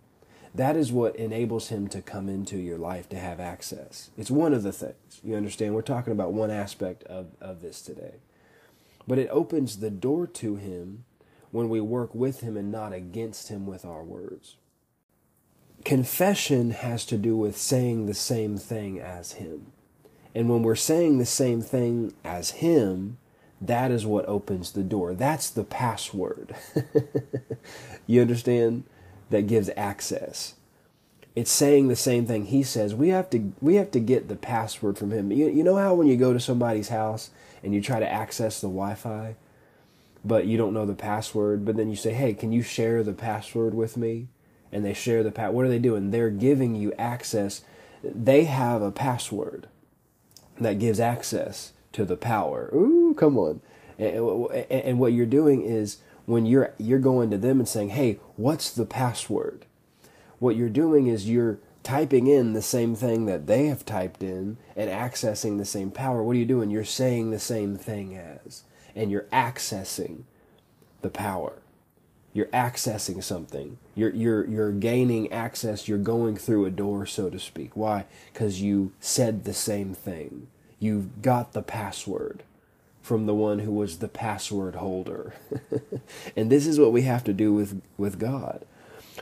That 0.56 0.74
is 0.74 0.90
what 0.90 1.16
enables 1.16 1.68
him 1.68 1.86
to 1.88 2.00
come 2.00 2.30
into 2.30 2.56
your 2.56 2.78
life 2.78 3.10
to 3.10 3.18
have 3.18 3.40
access. 3.40 4.08
It's 4.16 4.30
one 4.30 4.54
of 4.54 4.62
the 4.62 4.72
things. 4.72 5.20
You 5.22 5.36
understand? 5.36 5.74
We're 5.74 5.82
talking 5.82 6.14
about 6.14 6.32
one 6.32 6.50
aspect 6.50 7.04
of, 7.04 7.26
of 7.42 7.60
this 7.60 7.82
today. 7.82 8.14
But 9.06 9.18
it 9.18 9.28
opens 9.30 9.78
the 9.78 9.90
door 9.90 10.26
to 10.26 10.56
him 10.56 11.04
when 11.50 11.68
we 11.68 11.82
work 11.82 12.14
with 12.14 12.40
him 12.40 12.56
and 12.56 12.72
not 12.72 12.94
against 12.94 13.48
him 13.48 13.66
with 13.66 13.84
our 13.84 14.02
words. 14.02 14.56
Confession 15.84 16.70
has 16.70 17.04
to 17.04 17.18
do 17.18 17.36
with 17.36 17.58
saying 17.58 18.06
the 18.06 18.14
same 18.14 18.56
thing 18.56 18.98
as 18.98 19.32
him. 19.32 19.72
And 20.34 20.48
when 20.48 20.62
we're 20.62 20.74
saying 20.74 21.18
the 21.18 21.26
same 21.26 21.60
thing 21.60 22.14
as 22.24 22.50
him, 22.50 23.18
that 23.60 23.90
is 23.90 24.06
what 24.06 24.26
opens 24.26 24.72
the 24.72 24.82
door. 24.82 25.14
That's 25.14 25.50
the 25.50 25.64
password. 25.64 26.56
you 28.06 28.22
understand? 28.22 28.84
That 29.30 29.46
gives 29.46 29.70
access. 29.76 30.54
It's 31.34 31.50
saying 31.50 31.88
the 31.88 31.96
same 31.96 32.26
thing 32.26 32.46
he 32.46 32.62
says. 32.62 32.94
We 32.94 33.08
have 33.08 33.28
to 33.30 33.52
we 33.60 33.74
have 33.74 33.90
to 33.90 34.00
get 34.00 34.28
the 34.28 34.36
password 34.36 34.96
from 34.96 35.10
him. 35.10 35.30
You, 35.30 35.48
you 35.48 35.62
know 35.62 35.76
how 35.76 35.94
when 35.94 36.06
you 36.06 36.16
go 36.16 36.32
to 36.32 36.40
somebody's 36.40 36.88
house 36.88 37.30
and 37.62 37.74
you 37.74 37.82
try 37.82 37.98
to 38.00 38.10
access 38.10 38.60
the 38.60 38.68
Wi-Fi, 38.68 39.34
but 40.24 40.46
you 40.46 40.56
don't 40.56 40.72
know 40.72 40.86
the 40.86 40.94
password, 40.94 41.64
but 41.64 41.76
then 41.76 41.90
you 41.90 41.96
say, 41.96 42.12
"Hey, 42.12 42.32
can 42.32 42.52
you 42.52 42.62
share 42.62 43.02
the 43.02 43.12
password 43.12 43.74
with 43.74 43.96
me?" 43.96 44.28
And 44.72 44.84
they 44.84 44.94
share 44.94 45.22
the 45.22 45.30
pat. 45.30 45.52
What 45.52 45.66
are 45.66 45.68
they 45.68 45.78
doing? 45.78 46.10
They're 46.10 46.30
giving 46.30 46.74
you 46.74 46.92
access. 46.94 47.62
They 48.02 48.44
have 48.44 48.80
a 48.80 48.90
password 48.90 49.68
that 50.60 50.78
gives 50.78 51.00
access 51.00 51.72
to 51.92 52.04
the 52.04 52.16
power. 52.16 52.70
Ooh, 52.74 53.14
come 53.16 53.38
on. 53.38 53.60
And, 53.98 54.98
what 54.98 55.12
you're 55.12 55.26
doing 55.26 55.62
is 55.62 55.98
when 56.26 56.46
you're 56.46 56.74
you're 56.78 56.98
going 56.98 57.30
to 57.30 57.38
them 57.38 57.58
and 57.58 57.68
saying, 57.68 57.90
"Hey, 57.90 58.18
what's 58.36 58.70
the 58.70 58.86
password?" 58.86 59.64
What 60.38 60.56
you're 60.56 60.68
doing 60.68 61.06
is 61.06 61.30
you're 61.30 61.58
typing 61.82 62.26
in 62.26 62.52
the 62.52 62.62
same 62.62 62.94
thing 62.94 63.26
that 63.26 63.46
they 63.46 63.66
have 63.66 63.86
typed 63.86 64.22
in 64.22 64.58
and 64.74 64.90
accessing 64.90 65.56
the 65.56 65.64
same 65.64 65.90
power. 65.90 66.22
What 66.22 66.36
are 66.36 66.38
you 66.38 66.44
doing? 66.44 66.68
You're 66.68 66.84
saying 66.84 67.30
the 67.30 67.38
same 67.38 67.76
thing 67.76 68.16
as 68.16 68.64
and 68.96 69.10
you're 69.10 69.26
accessing 69.32 70.22
the 71.02 71.10
power. 71.10 71.62
You're 72.32 72.46
accessing 72.46 73.22
something. 73.22 73.78
You're 73.94 74.12
you're 74.12 74.46
you're 74.46 74.72
gaining 74.72 75.32
access. 75.32 75.86
You're 75.86 75.98
going 75.98 76.36
through 76.36 76.64
a 76.64 76.70
door, 76.70 77.06
so 77.06 77.30
to 77.30 77.38
speak. 77.38 77.76
Why? 77.76 78.06
Because 78.32 78.60
you 78.60 78.92
said 79.00 79.44
the 79.44 79.54
same 79.54 79.94
thing. 79.94 80.48
You've 80.78 81.22
got 81.22 81.52
the 81.52 81.62
password 81.62 82.42
from 83.06 83.26
the 83.26 83.34
one 83.34 83.60
who 83.60 83.70
was 83.70 83.98
the 83.98 84.08
password 84.08 84.74
holder. 84.74 85.32
and 86.36 86.50
this 86.50 86.66
is 86.66 86.80
what 86.80 86.90
we 86.90 87.02
have 87.02 87.22
to 87.22 87.32
do 87.32 87.54
with, 87.54 87.80
with 87.96 88.18
God. 88.18 88.66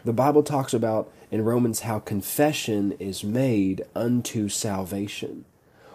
The 0.06 0.12
Bible 0.14 0.42
talks 0.42 0.72
about 0.72 1.12
in 1.30 1.44
Romans 1.44 1.80
how 1.80 1.98
confession 1.98 2.92
is 2.92 3.22
made 3.22 3.84
unto 3.94 4.48
salvation. 4.48 5.44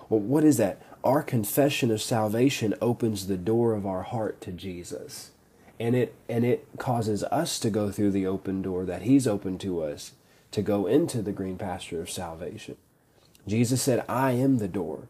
Well, 0.08 0.19
what 0.19 0.43
is 0.43 0.58
that? 0.58 0.79
Our 1.03 1.24
confession 1.24 1.89
of 1.89 2.00
salvation 2.00 2.75
opens 2.79 3.25
the 3.25 3.38
door 3.38 3.74
of 3.74 3.88
our 3.88 4.03
heart 4.03 4.39
to 4.41 4.51
Jesus. 4.51 5.31
And 5.79 5.96
it 5.96 6.13
and 6.27 6.46
it 6.46 6.67
causes 6.77 7.24
us 7.24 7.58
to 7.58 7.72
go 7.72 7.89
through 7.89 8.12
the 8.12 8.27
open 8.27 8.62
door 8.62 8.86
that 8.86 9.01
he's 9.01 9.25
opened 9.25 9.62
to 9.62 9.81
us 9.81 10.12
to 10.51 10.62
go 10.62 10.86
into 10.86 11.24
the 11.24 11.31
green 11.31 11.58
pasture 11.58 12.01
of 12.01 12.10
salvation. 12.12 12.75
Jesus 13.48 13.81
said, 13.81 14.05
"I 14.08 14.34
am 14.34 14.60
the 14.60 14.67
door." 14.67 15.08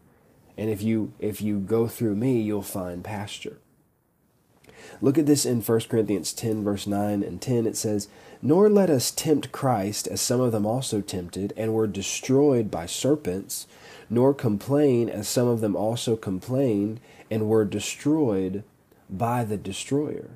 And 0.60 0.68
if 0.68 0.82
you 0.82 1.14
if 1.18 1.40
you 1.40 1.58
go 1.58 1.88
through 1.88 2.16
me, 2.16 2.38
you'll 2.38 2.60
find 2.60 3.02
pasture. 3.02 3.56
Look 5.00 5.16
at 5.16 5.24
this 5.24 5.46
in 5.46 5.62
1 5.62 5.80
Corinthians 5.88 6.34
10 6.34 6.62
verse 6.62 6.86
9 6.86 7.22
and 7.22 7.40
10 7.40 7.66
it 7.66 7.78
says, 7.78 8.08
"Nor 8.42 8.68
let 8.68 8.90
us 8.90 9.10
tempt 9.10 9.52
Christ 9.52 10.06
as 10.06 10.20
some 10.20 10.38
of 10.38 10.52
them 10.52 10.66
also 10.66 11.00
tempted 11.00 11.54
and 11.56 11.72
were 11.72 11.86
destroyed 11.86 12.70
by 12.70 12.84
serpents, 12.84 13.66
nor 14.10 14.34
complain 14.34 15.08
as 15.08 15.26
some 15.26 15.48
of 15.48 15.62
them 15.62 15.74
also 15.74 16.14
complained 16.14 17.00
and 17.30 17.48
were 17.48 17.64
destroyed 17.64 18.62
by 19.08 19.44
the 19.44 19.56
destroyer." 19.56 20.28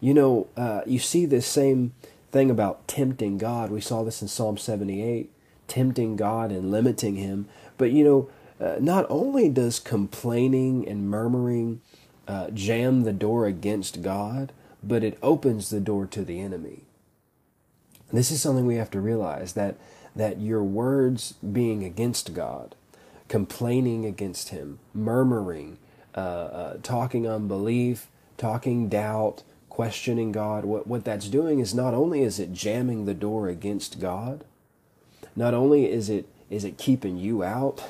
You 0.00 0.12
know, 0.12 0.48
uh, 0.56 0.80
you 0.86 0.98
see 0.98 1.24
this 1.24 1.46
same 1.46 1.92
thing 2.32 2.50
about 2.50 2.88
tempting 2.88 3.38
God. 3.38 3.70
We 3.70 3.80
saw 3.80 4.02
this 4.02 4.22
in 4.22 4.26
Psalm 4.26 4.58
78, 4.58 5.30
tempting 5.68 6.16
God 6.16 6.50
and 6.50 6.72
limiting 6.72 7.14
him. 7.14 7.46
But 7.78 7.92
you 7.92 8.02
know, 8.02 8.28
uh, 8.62 8.76
not 8.80 9.06
only 9.08 9.48
does 9.48 9.80
complaining 9.80 10.86
and 10.88 11.10
murmuring 11.10 11.80
uh, 12.28 12.50
jam 12.50 13.02
the 13.02 13.12
door 13.12 13.46
against 13.46 14.02
God, 14.02 14.52
but 14.82 15.02
it 15.02 15.18
opens 15.22 15.70
the 15.70 15.80
door 15.80 16.06
to 16.06 16.24
the 16.24 16.40
enemy. 16.40 16.84
This 18.12 18.30
is 18.30 18.40
something 18.40 18.66
we 18.66 18.76
have 18.76 18.90
to 18.92 19.00
realize 19.00 19.54
that 19.54 19.76
that 20.14 20.40
your 20.40 20.62
words 20.62 21.32
being 21.32 21.82
against 21.82 22.34
God, 22.34 22.74
complaining 23.28 24.04
against 24.04 24.50
Him, 24.50 24.78
murmuring, 24.92 25.78
uh, 26.14 26.20
uh 26.20 26.76
talking 26.82 27.26
unbelief, 27.26 28.08
talking 28.36 28.88
doubt, 28.90 29.42
questioning 29.70 30.32
God, 30.32 30.66
what, 30.66 30.86
what 30.86 31.02
that's 31.02 31.28
doing 31.28 31.58
is 31.58 31.74
not 31.74 31.94
only 31.94 32.22
is 32.22 32.38
it 32.38 32.52
jamming 32.52 33.06
the 33.06 33.14
door 33.14 33.48
against 33.48 33.98
God, 33.98 34.44
not 35.34 35.54
only 35.54 35.90
is 35.90 36.10
it 36.10 36.28
is 36.50 36.62
it 36.62 36.76
keeping 36.76 37.16
you 37.16 37.42
out, 37.42 37.82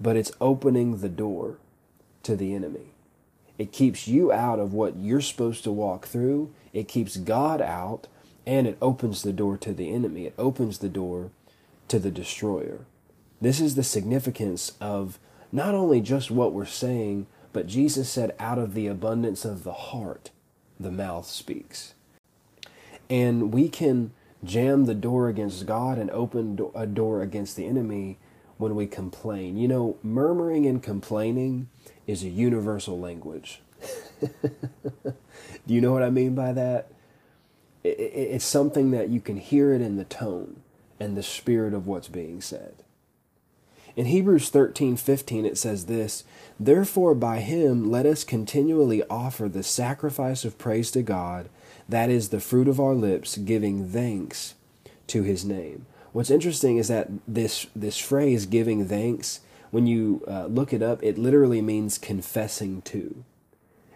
but 0.00 0.16
it's 0.16 0.32
opening 0.40 0.98
the 0.98 1.08
door 1.08 1.58
to 2.22 2.36
the 2.36 2.54
enemy. 2.54 2.92
It 3.58 3.72
keeps 3.72 4.06
you 4.06 4.30
out 4.30 4.58
of 4.58 4.72
what 4.72 4.96
you're 4.96 5.20
supposed 5.20 5.64
to 5.64 5.72
walk 5.72 6.06
through, 6.06 6.52
it 6.72 6.88
keeps 6.88 7.16
God 7.16 7.60
out, 7.60 8.06
and 8.46 8.66
it 8.66 8.78
opens 8.80 9.22
the 9.22 9.32
door 9.32 9.56
to 9.58 9.72
the 9.72 9.92
enemy. 9.92 10.26
It 10.26 10.34
opens 10.38 10.78
the 10.78 10.88
door 10.88 11.30
to 11.88 11.98
the 11.98 12.10
destroyer. 12.10 12.86
This 13.40 13.60
is 13.60 13.74
the 13.74 13.82
significance 13.82 14.72
of 14.80 15.18
not 15.52 15.74
only 15.74 16.00
just 16.00 16.30
what 16.30 16.52
we're 16.52 16.64
saying, 16.64 17.26
but 17.52 17.66
Jesus 17.66 18.08
said, 18.08 18.34
out 18.38 18.58
of 18.58 18.74
the 18.74 18.86
abundance 18.86 19.44
of 19.44 19.64
the 19.64 19.72
heart, 19.72 20.30
the 20.78 20.90
mouth 20.90 21.26
speaks. 21.26 21.94
And 23.10 23.52
we 23.52 23.68
can 23.68 24.12
jam 24.44 24.84
the 24.84 24.94
door 24.94 25.28
against 25.28 25.66
God 25.66 25.98
and 25.98 26.10
open 26.10 26.58
a 26.74 26.86
door 26.86 27.22
against 27.22 27.56
the 27.56 27.66
enemy 27.66 28.18
when 28.58 28.74
we 28.74 28.86
complain. 28.86 29.56
You 29.56 29.68
know, 29.68 29.96
murmuring 30.02 30.66
and 30.66 30.82
complaining 30.82 31.68
is 32.06 32.22
a 32.22 32.28
universal 32.28 32.98
language. 32.98 33.62
Do 34.42 35.14
you 35.66 35.80
know 35.80 35.92
what 35.92 36.02
I 36.02 36.10
mean 36.10 36.34
by 36.34 36.52
that? 36.52 36.90
It's 37.84 38.44
something 38.44 38.90
that 38.90 39.08
you 39.08 39.20
can 39.20 39.36
hear 39.36 39.72
it 39.72 39.80
in 39.80 39.96
the 39.96 40.04
tone 40.04 40.62
and 41.00 41.16
the 41.16 41.22
spirit 41.22 41.72
of 41.72 41.86
what's 41.86 42.08
being 42.08 42.40
said. 42.40 42.74
In 43.96 44.06
Hebrews 44.06 44.50
13:15 44.50 45.44
it 45.44 45.58
says 45.58 45.86
this 45.86 46.24
Therefore, 46.60 47.14
by 47.14 47.40
him 47.40 47.90
let 47.90 48.06
us 48.06 48.24
continually 48.24 49.02
offer 49.10 49.48
the 49.48 49.62
sacrifice 49.62 50.44
of 50.44 50.58
praise 50.58 50.90
to 50.92 51.02
God, 51.02 51.48
that 51.88 52.10
is 52.10 52.28
the 52.28 52.40
fruit 52.40 52.68
of 52.68 52.78
our 52.78 52.94
lips, 52.94 53.36
giving 53.38 53.88
thanks 53.88 54.54
to 55.08 55.22
his 55.22 55.44
name. 55.44 55.86
What's 56.12 56.30
interesting 56.30 56.78
is 56.78 56.88
that 56.88 57.08
this 57.26 57.66
this 57.74 57.98
phrase 57.98 58.46
"giving 58.46 58.86
thanks," 58.86 59.40
when 59.70 59.86
you 59.86 60.24
uh, 60.26 60.46
look 60.46 60.72
it 60.72 60.82
up, 60.82 61.02
it 61.02 61.18
literally 61.18 61.62
means 61.62 61.98
confessing 61.98 62.82
to, 62.82 63.24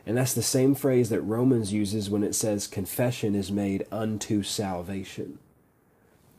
and 0.07 0.17
that's 0.17 0.35
the 0.35 0.43
same 0.43 0.75
phrase 0.75 1.09
that 1.11 1.21
Romans 1.23 1.73
uses 1.73 2.11
when 2.11 2.23
it 2.23 2.35
says 2.35 2.67
confession 2.67 3.35
is 3.35 3.51
made 3.51 3.87
unto 3.91 4.43
salvation. 4.43 5.39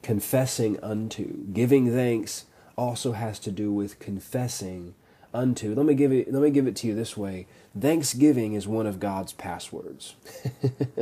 Confessing 0.02 0.80
unto, 0.84 1.46
giving 1.54 1.92
thanks 1.92 2.46
also 2.78 3.14
has 3.14 3.40
to 3.40 3.52
do 3.52 3.72
with 3.72 4.00
confessing 4.00 4.96
unto. 5.34 5.74
Let 5.74 5.86
me 5.86 5.94
give 5.94 6.12
it. 6.12 6.32
Let 6.32 6.42
me 6.42 6.50
give 6.50 6.68
it 6.68 6.76
to 6.78 6.88
you 6.88 6.96
this 6.96 7.18
way. 7.18 7.48
Thanksgiving 7.80 8.54
is 8.54 8.68
one 8.68 8.86
of 8.86 9.00
God's 9.00 9.34
passwords. 9.34 10.16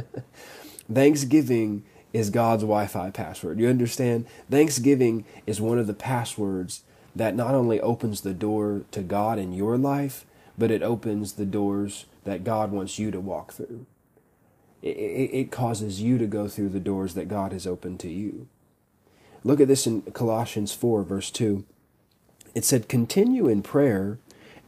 Thanksgiving 0.94 1.84
is 2.14 2.30
God's 2.30 2.64
Wi 2.64 2.88
Fi 2.88 3.10
password. 3.10 3.60
You 3.60 3.70
understand? 3.70 4.26
Thanksgiving 4.50 5.26
is 5.46 5.62
one 5.62 5.80
of 5.80 5.88
the 5.88 5.94
passwords 5.94 6.84
that 7.16 7.36
not 7.36 7.54
only 7.54 7.80
opens 7.82 8.22
the 8.22 8.34
door 8.34 8.84
to 8.92 9.02
God 9.02 9.38
in 9.38 9.54
your 9.54 9.78
life, 9.78 10.26
but 10.58 10.72
it 10.72 10.84
opens 10.84 11.34
the 11.34 11.46
doors 11.46 12.06
that 12.24 12.44
God 12.44 12.72
wants 12.72 13.00
you 13.00 13.12
to 13.12 13.20
walk 13.20 13.54
through. 13.54 13.86
It, 14.82 14.98
it, 14.98 15.30
it 15.34 15.52
causes 15.52 16.02
you 16.02 16.18
to 16.18 16.28
go 16.28 16.48
through 16.48 16.70
the 16.70 16.80
doors 16.80 17.14
that 17.14 17.28
God 17.28 17.52
has 17.52 17.68
opened 17.68 18.00
to 18.02 18.10
you. 18.10 18.48
Look 19.44 19.60
at 19.60 19.68
this 19.68 19.88
in 19.88 20.02
Colossians 20.04 20.74
4, 20.74 21.04
verse 21.04 21.32
2. 21.32 21.66
It 22.54 22.66
said, 22.66 22.90
Continue 22.90 23.48
in 23.48 23.64
prayer 23.64 24.20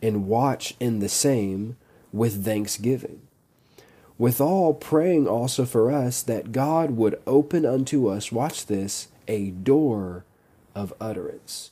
and 0.01 0.27
watch 0.27 0.75
in 0.79 0.99
the 0.99 1.09
same 1.09 1.77
with 2.11 2.45
thanksgiving. 2.45 3.21
Withal, 4.17 4.75
praying 4.75 5.27
also 5.27 5.65
for 5.65 5.91
us 5.91 6.21
that 6.23 6.51
God 6.51 6.91
would 6.91 7.19
open 7.25 7.65
unto 7.65 8.07
us, 8.07 8.31
watch 8.31 8.65
this, 8.65 9.07
a 9.27 9.49
door 9.49 10.23
of 10.75 10.93
utterance 10.99 11.71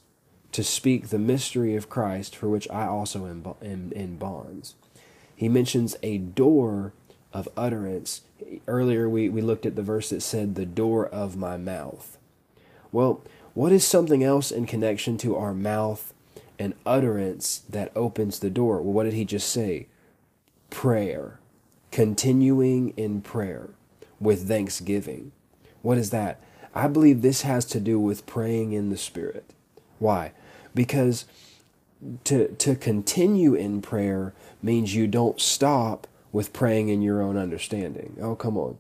to 0.52 0.64
speak 0.64 1.08
the 1.08 1.20
mystery 1.20 1.76
of 1.76 1.90
Christ, 1.90 2.36
for 2.36 2.50
which 2.50 2.70
I 2.70 2.86
also 2.86 3.26
am, 3.26 3.46
am 3.62 3.92
in 3.94 4.18
bonds. 4.18 4.76
He 5.36 5.48
mentions 5.50 5.96
a 6.04 6.18
door 6.18 6.94
of 7.34 7.48
utterance. 7.56 8.22
Earlier, 8.68 9.08
we, 9.08 9.30
we 9.30 9.42
looked 9.42 9.66
at 9.66 9.76
the 9.76 9.82
verse 9.82 10.10
that 10.10 10.22
said, 10.22 10.56
The 10.56 10.66
door 10.66 11.08
of 11.08 11.38
my 11.38 11.58
mouth. 11.58 12.18
Well, 12.92 13.22
what 13.54 13.72
is 13.72 13.86
something 13.86 14.24
else 14.24 14.52
in 14.52 14.66
connection 14.66 15.18
to 15.20 15.36
our 15.36 15.54
mouth 15.54 16.14
and 16.60 16.74
utterance 16.86 17.60
that 17.70 17.92
opens 17.96 18.40
the 18.40 18.50
door? 18.50 18.82
Well, 18.82 18.94
what 18.94 19.04
did 19.04 19.14
he 19.14 19.26
just 19.26 19.50
say? 19.50 19.88
Prayer. 20.70 21.41
Continuing 21.92 22.90
in 22.98 23.22
prayer 23.22 23.70
with 24.20 24.48
thanksgiving. 24.48 25.32
What 25.82 25.98
is 25.98 26.10
that? 26.12 26.42
I 26.74 26.88
believe 26.88 27.22
this 27.22 27.42
has 27.42 27.66
to 27.66 27.80
do 27.80 28.00
with 28.00 28.26
praying 28.26 28.72
in 28.72 28.90
the 28.90 28.98
Spirit. 28.98 29.46
Why? 30.00 30.32
Because 30.74 31.26
to, 32.24 32.48
to 32.48 32.76
continue 32.76 33.54
in 33.54 33.82
prayer 33.82 34.34
means 34.64 34.96
you 34.96 35.08
don't 35.08 35.40
stop 35.40 36.08
with 36.32 36.54
praying 36.54 36.90
in 36.90 37.02
your 37.02 37.22
own 37.22 37.38
understanding. 37.38 38.18
Oh, 38.22 38.36
come 38.36 38.58
on. 38.58 38.78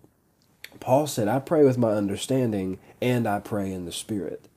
Paul 0.80 1.06
said, 1.06 1.28
I 1.28 1.40
pray 1.40 1.64
with 1.64 1.78
my 1.78 1.92
understanding 1.92 2.80
and 3.02 3.28
I 3.28 3.40
pray 3.40 3.72
in 3.72 3.86
the 3.86 3.92
Spirit. 3.92 4.48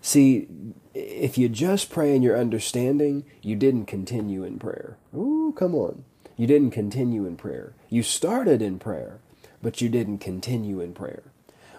See, 0.00 0.48
if 0.94 1.36
you 1.36 1.48
just 1.48 1.90
pray 1.90 2.14
in 2.14 2.22
your 2.22 2.38
understanding, 2.38 3.24
you 3.42 3.54
didn't 3.54 3.86
continue 3.86 4.44
in 4.44 4.58
prayer. 4.58 4.96
Ooh, 5.14 5.54
come 5.56 5.74
on. 5.74 6.04
You 6.36 6.46
didn't 6.46 6.70
continue 6.70 7.26
in 7.26 7.36
prayer. 7.36 7.72
You 7.88 8.02
started 8.02 8.60
in 8.60 8.78
prayer, 8.78 9.18
but 9.62 9.80
you 9.80 9.88
didn't 9.88 10.18
continue 10.18 10.80
in 10.80 10.92
prayer. 10.92 11.22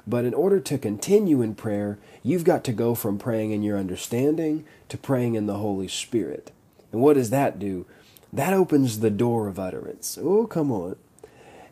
But 0.08 0.26
in 0.26 0.34
order 0.34 0.60
to 0.62 0.78
continue 0.78 1.42
in 1.42 1.54
prayer, 1.54 2.00
you've 2.24 2.46
got 2.46 2.64
to 2.64 2.72
go 2.72 2.96
from 2.96 3.20
praying 3.20 3.52
in 3.52 3.62
your 3.62 3.78
understanding 3.78 4.66
to 4.90 4.98
praying 4.98 5.36
in 5.36 5.48
the 5.48 5.58
Holy 5.58 5.88
Spirit. 5.88 6.52
And 6.92 7.02
what 7.02 7.16
does 7.16 7.30
that 7.30 7.60
do? 7.60 7.86
That 8.32 8.54
opens 8.54 9.00
the 9.00 9.10
door 9.10 9.48
of 9.48 9.60
utterance. 9.60 10.18
Oh, 10.22 10.48
come 10.48 10.72
on. 10.72 10.96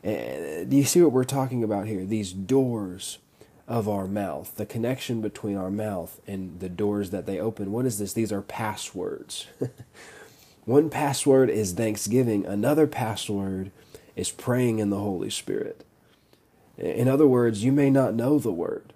Eh, 0.03 0.65
do 0.65 0.75
you 0.75 0.83
see 0.83 1.01
what 1.01 1.11
we're 1.11 1.23
talking 1.23 1.63
about 1.63 1.87
here? 1.87 2.05
These 2.05 2.33
doors 2.33 3.17
of 3.67 3.89
our 3.89 4.05
mouth, 4.05 4.55
the 4.57 4.65
connection 4.65 5.21
between 5.21 5.57
our 5.57 5.71
mouth 5.71 6.19
and 6.27 6.59
the 6.59 6.69
doors 6.69 7.09
that 7.09 7.25
they 7.25 7.39
open. 7.39 7.71
What 7.71 7.85
is 7.85 7.97
this? 7.97 8.13
These 8.13 8.31
are 8.31 8.41
passwords. 8.41 9.47
One 10.65 10.89
password 10.89 11.49
is 11.49 11.73
thanksgiving, 11.73 12.45
another 12.45 12.87
password 12.87 13.71
is 14.15 14.31
praying 14.31 14.79
in 14.79 14.89
the 14.89 14.99
Holy 14.99 15.29
Spirit. 15.29 15.85
In 16.77 17.07
other 17.07 17.27
words, 17.27 17.63
you 17.63 17.71
may 17.71 17.89
not 17.89 18.15
know 18.15 18.39
the 18.39 18.51
word, 18.51 18.93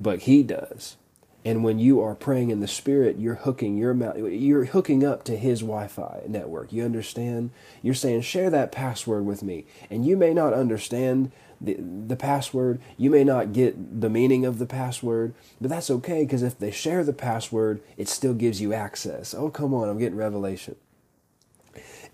but 0.00 0.20
he 0.20 0.42
does. 0.42 0.96
And 1.44 1.62
when 1.62 1.78
you 1.78 2.00
are 2.00 2.14
praying 2.14 2.48
in 2.48 2.60
the 2.60 2.66
spirit, 2.66 3.18
you're 3.18 3.34
hooking 3.34 3.76
your 3.76 3.94
you're 4.28 4.64
hooking 4.64 5.04
up 5.04 5.24
to 5.24 5.36
his 5.36 5.60
Wi-Fi 5.60 6.22
network. 6.26 6.72
You 6.72 6.84
understand? 6.84 7.50
You're 7.82 7.92
saying, 7.92 8.22
share 8.22 8.48
that 8.48 8.72
password 8.72 9.26
with 9.26 9.42
me. 9.42 9.66
And 9.90 10.06
you 10.06 10.16
may 10.16 10.32
not 10.32 10.54
understand 10.54 11.32
the, 11.60 11.74
the 11.74 12.16
password. 12.16 12.80
You 12.96 13.10
may 13.10 13.24
not 13.24 13.52
get 13.52 14.00
the 14.00 14.08
meaning 14.08 14.46
of 14.46 14.58
the 14.58 14.64
password, 14.64 15.34
but 15.60 15.68
that's 15.68 15.90
okay 15.90 16.24
because 16.24 16.42
if 16.42 16.58
they 16.58 16.70
share 16.70 17.04
the 17.04 17.12
password, 17.12 17.82
it 17.98 18.08
still 18.08 18.34
gives 18.34 18.62
you 18.62 18.72
access. 18.72 19.34
Oh, 19.34 19.50
come 19.50 19.74
on, 19.74 19.90
I'm 19.90 19.98
getting 19.98 20.16
revelation. 20.16 20.76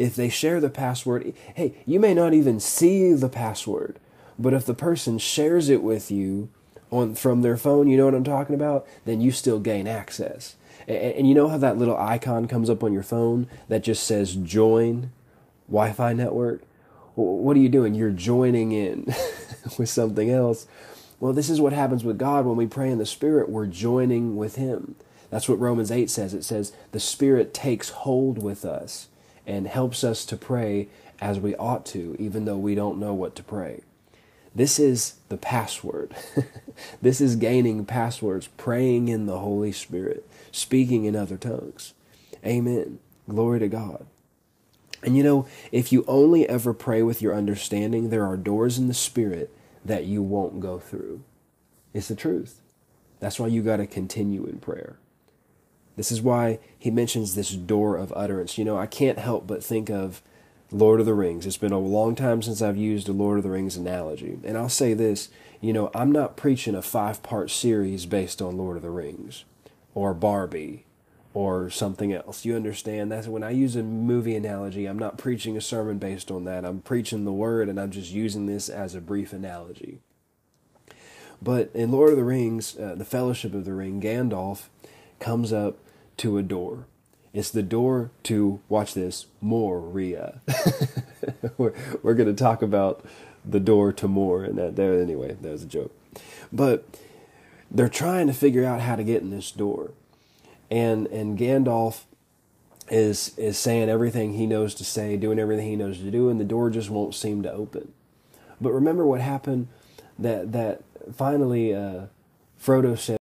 If 0.01 0.17
they 0.17 0.31
share 0.31 0.61
the 0.61 0.71
password, 0.71 1.35
hey, 1.57 1.75
you 1.85 2.01
may 2.01 2.15
not 2.15 2.33
even 2.33 2.59
see 2.59 3.13
the 3.13 3.29
password, 3.29 4.01
but 4.39 4.55
if 4.55 4.65
the 4.65 4.73
person 4.73 5.19
shares 5.19 5.69
it 5.69 5.83
with 5.83 6.11
you 6.11 6.49
on 6.91 7.15
from 7.15 7.43
their 7.43 7.59
phone, 7.59 7.87
you 7.87 7.99
know 7.99 8.07
what 8.07 8.15
I'm 8.15 8.25
talking 8.25 8.55
about, 8.55 8.87
then 9.05 9.21
you 9.21 9.31
still 9.31 9.61
gain 9.61 9.87
access. 9.87 10.57
And, 10.89 10.97
and 10.97 11.29
you 11.29 11.35
know 11.35 11.49
how 11.49 11.59
that 11.59 11.77
little 11.77 11.99
icon 11.99 12.49
comes 12.49 12.71
up 12.71 12.83
on 12.83 12.95
your 12.95 13.03
phone 13.03 13.47
that 13.69 13.83
just 13.85 14.05
says 14.05 14.37
join 14.37 15.13
Wi-Fi 15.69 16.15
network? 16.15 16.63
what 17.15 17.55
are 17.55 17.61
you 17.61 17.69
doing? 17.69 17.95
You're 17.95 18.09
joining 18.09 18.73
in 18.73 19.05
with 19.79 19.91
something 19.91 20.31
else. 20.31 20.67
Well, 21.19 21.35
this 21.35 21.51
is 21.51 21.61
what 21.61 21.75
happens 21.75 22.05
with 22.05 22.17
God 22.17 22.47
when 22.47 22.57
we 22.57 22.67
pray 22.67 22.91
in 22.91 22.97
the 22.97 23.05
Spirit. 23.05 23.51
We're 23.51 23.67
joining 23.67 24.35
with 24.35 24.57
Him. 24.57 24.95
That's 25.29 25.47
what 25.47 25.61
Romans 25.61 25.91
8 25.91 26.09
says. 26.09 26.33
It 26.33 26.45
says, 26.45 26.73
the 26.93 27.01
Spirit 27.01 27.53
takes 27.53 27.91
hold 27.91 28.43
with 28.43 28.65
us 28.65 29.09
and 29.51 29.67
helps 29.67 30.05
us 30.05 30.25
to 30.27 30.37
pray 30.37 30.89
as 31.21 31.41
we 31.41 31.57
ought 31.57 31.85
to, 31.85 32.15
even 32.21 32.45
though 32.45 32.57
we 32.57 32.77
don't 32.77 33.01
know 33.01 33.13
what 33.13 33.35
to 33.35 33.43
pray. 33.43 33.81
This 34.55 34.79
is 34.79 35.17
the 35.29 35.37
password. 35.37 36.15
this 37.03 37.21
is 37.21 37.35
gaining 37.35 37.85
passwords, 37.85 38.49
praying 38.57 39.09
in 39.09 39.27
the 39.27 39.41
Holy 39.41 39.73
Spirit, 39.73 40.25
speaking 40.53 41.05
in 41.05 41.17
other 41.17 41.37
tongues. 41.37 41.95
Amen. 42.47 43.01
Glory 43.29 43.59
to 43.59 43.69
God. 43.69 44.07
And 45.03 45.17
you 45.17 45.25
know, 45.25 45.47
if 45.73 45.93
you 45.93 46.05
only 46.07 46.49
ever 46.49 46.73
pray 46.73 47.03
with 47.03 47.21
your 47.21 47.35
understanding, 47.35 48.11
there 48.11 48.27
are 48.27 48.37
doors 48.37 48.79
in 48.79 48.87
the 48.87 48.95
Spirit 48.95 49.53
that 49.85 50.05
you 50.05 50.23
won't 50.23 50.61
go 50.61 50.79
through. 50.79 51.23
It's 51.93 52.09
the 52.09 52.15
truth. 52.15 52.61
That's 53.19 53.41
why 53.41 53.49
you 53.49 53.63
got 53.63 53.79
to 53.79 53.87
continue 53.87 54.47
in 54.47 54.59
prayer. 54.59 54.99
This 55.97 56.13
is 56.13 56.23
why 56.23 56.59
he 56.79 56.91
mentions 56.91 57.35
this 57.35 57.51
door 57.51 57.97
of 57.97 58.13
utterance. 58.17 58.57
You 58.57 58.65
know, 58.65 58.79
I 58.79 58.87
can't 58.87 59.19
help 59.19 59.47
but 59.47 59.63
think 59.63 59.91
of 59.91 60.23
Lord 60.73 61.01
of 61.01 61.07
the 61.07 61.15
Rings. 61.15 61.47
It's 61.47 61.57
been 61.57 61.73
a 61.73 61.79
long 61.79 62.15
time 62.15 62.43
since 62.43 62.63
I've 62.63 62.77
used 62.77 63.09
a 63.09 63.13
Lord 63.13 63.39
of 63.39 63.45
the 63.45 63.51
Rings 63.51 63.77
analogy. 63.77 64.39
And 64.45 64.57
I'll 64.57 64.69
say 64.69 64.95
this 64.95 65.29
you 65.61 65.75
know, 65.75 65.91
I'm 65.95 66.11
not 66.11 66.37
preaching 66.37 66.75
a 66.75 66.81
five 66.81 67.23
part 67.23 67.51
series 67.51 68.07
based 68.07 68.41
on 68.41 68.57
Lord 68.57 68.77
of 68.77 68.83
the 68.83 68.91
Rings 68.91 69.45
or 69.95 70.15
Barbie 70.15 70.87
or 71.35 71.71
something 71.71 72.13
else. 72.13 72.45
You 72.45 72.57
understand? 72.57 73.13
That's 73.13 73.29
when 73.29 73.45
I 73.45 73.51
use 73.51 73.77
a 73.77 73.83
movie 73.83 74.35
analogy, 74.35 74.87
I'm 74.87 74.99
not 74.99 75.19
preaching 75.19 75.57
a 75.57 75.61
sermon 75.61 75.99
based 75.99 76.31
on 76.31 76.45
that. 76.45 76.65
I'm 76.65 76.81
preaching 76.81 77.25
the 77.25 77.33
word 77.33 77.69
and 77.69 77.79
I'm 77.79 77.91
just 77.91 78.11
using 78.11 78.47
this 78.47 78.69
as 78.69 78.95
a 78.95 79.01
brief 79.01 79.33
analogy. 79.33 80.01
But 81.43 81.71
in 81.75 81.91
Lord 81.91 82.11
of 82.11 82.17
the 82.17 82.25
Rings, 82.25 82.77
uh, 82.79 82.95
the 82.97 83.05
Fellowship 83.05 83.55
of 83.55 83.65
the 83.65 83.75
Ring, 83.75 84.01
Gandalf 84.01 84.69
comes 85.21 85.53
up 85.53 85.79
to 86.17 86.37
a 86.37 86.43
door 86.43 86.87
it's 87.33 87.51
the 87.51 87.63
door 87.63 88.11
to, 88.25 88.61
watch 88.69 88.95
this, 88.95 89.27
Moria. 89.41 90.41
we're 91.57 91.75
we're 92.03 92.15
going 92.15 92.35
to 92.35 92.43
talk 92.43 92.61
about 92.61 93.05
the 93.45 93.61
door 93.61 93.93
to 93.93 94.09
more. 94.09 94.43
And 94.45 94.59
that, 94.59 94.77
there, 94.77 95.01
anyway, 95.01 95.37
that 95.41 95.53
was 95.53 95.63
a 95.63 95.67
joke. 95.67 95.95
But 96.53 96.85
they're 97.71 97.89
trying 97.89 98.27
to 98.27 98.33
figure 98.33 98.65
out 98.65 98.81
how 98.81 98.97
to 98.97 99.05
get 99.05 99.23
in 99.23 99.31
this 99.31 99.53
door. 99.53 99.93
And, 100.71 101.07
and 101.09 101.39
Gandalf 101.39 102.03
is, 102.89 103.37
is 103.39 103.57
saying 103.57 103.89
everything 103.89 104.35
he 104.35 104.47
knows 104.47 104.75
to 104.77 104.85
say, 104.85 105.17
doing 105.17 105.39
everything 105.39 105.69
he 105.69 105.77
knows 105.77 105.99
to 105.99 106.11
do, 106.11 106.29
and 106.29 106.41
the 106.41 106.45
door 106.45 106.69
just 106.71 106.91
won't 106.91 107.15
seem 107.15 107.43
to 107.45 107.53
open. 107.53 107.93
But 108.61 108.73
remember 108.73 109.07
what 109.07 109.21
happened? 109.21 109.69
That, 110.19 110.53
that 110.53 110.83
finally 111.15 111.75
uh, 111.75 112.07
Frodo 112.61 112.99
said, 112.99 113.21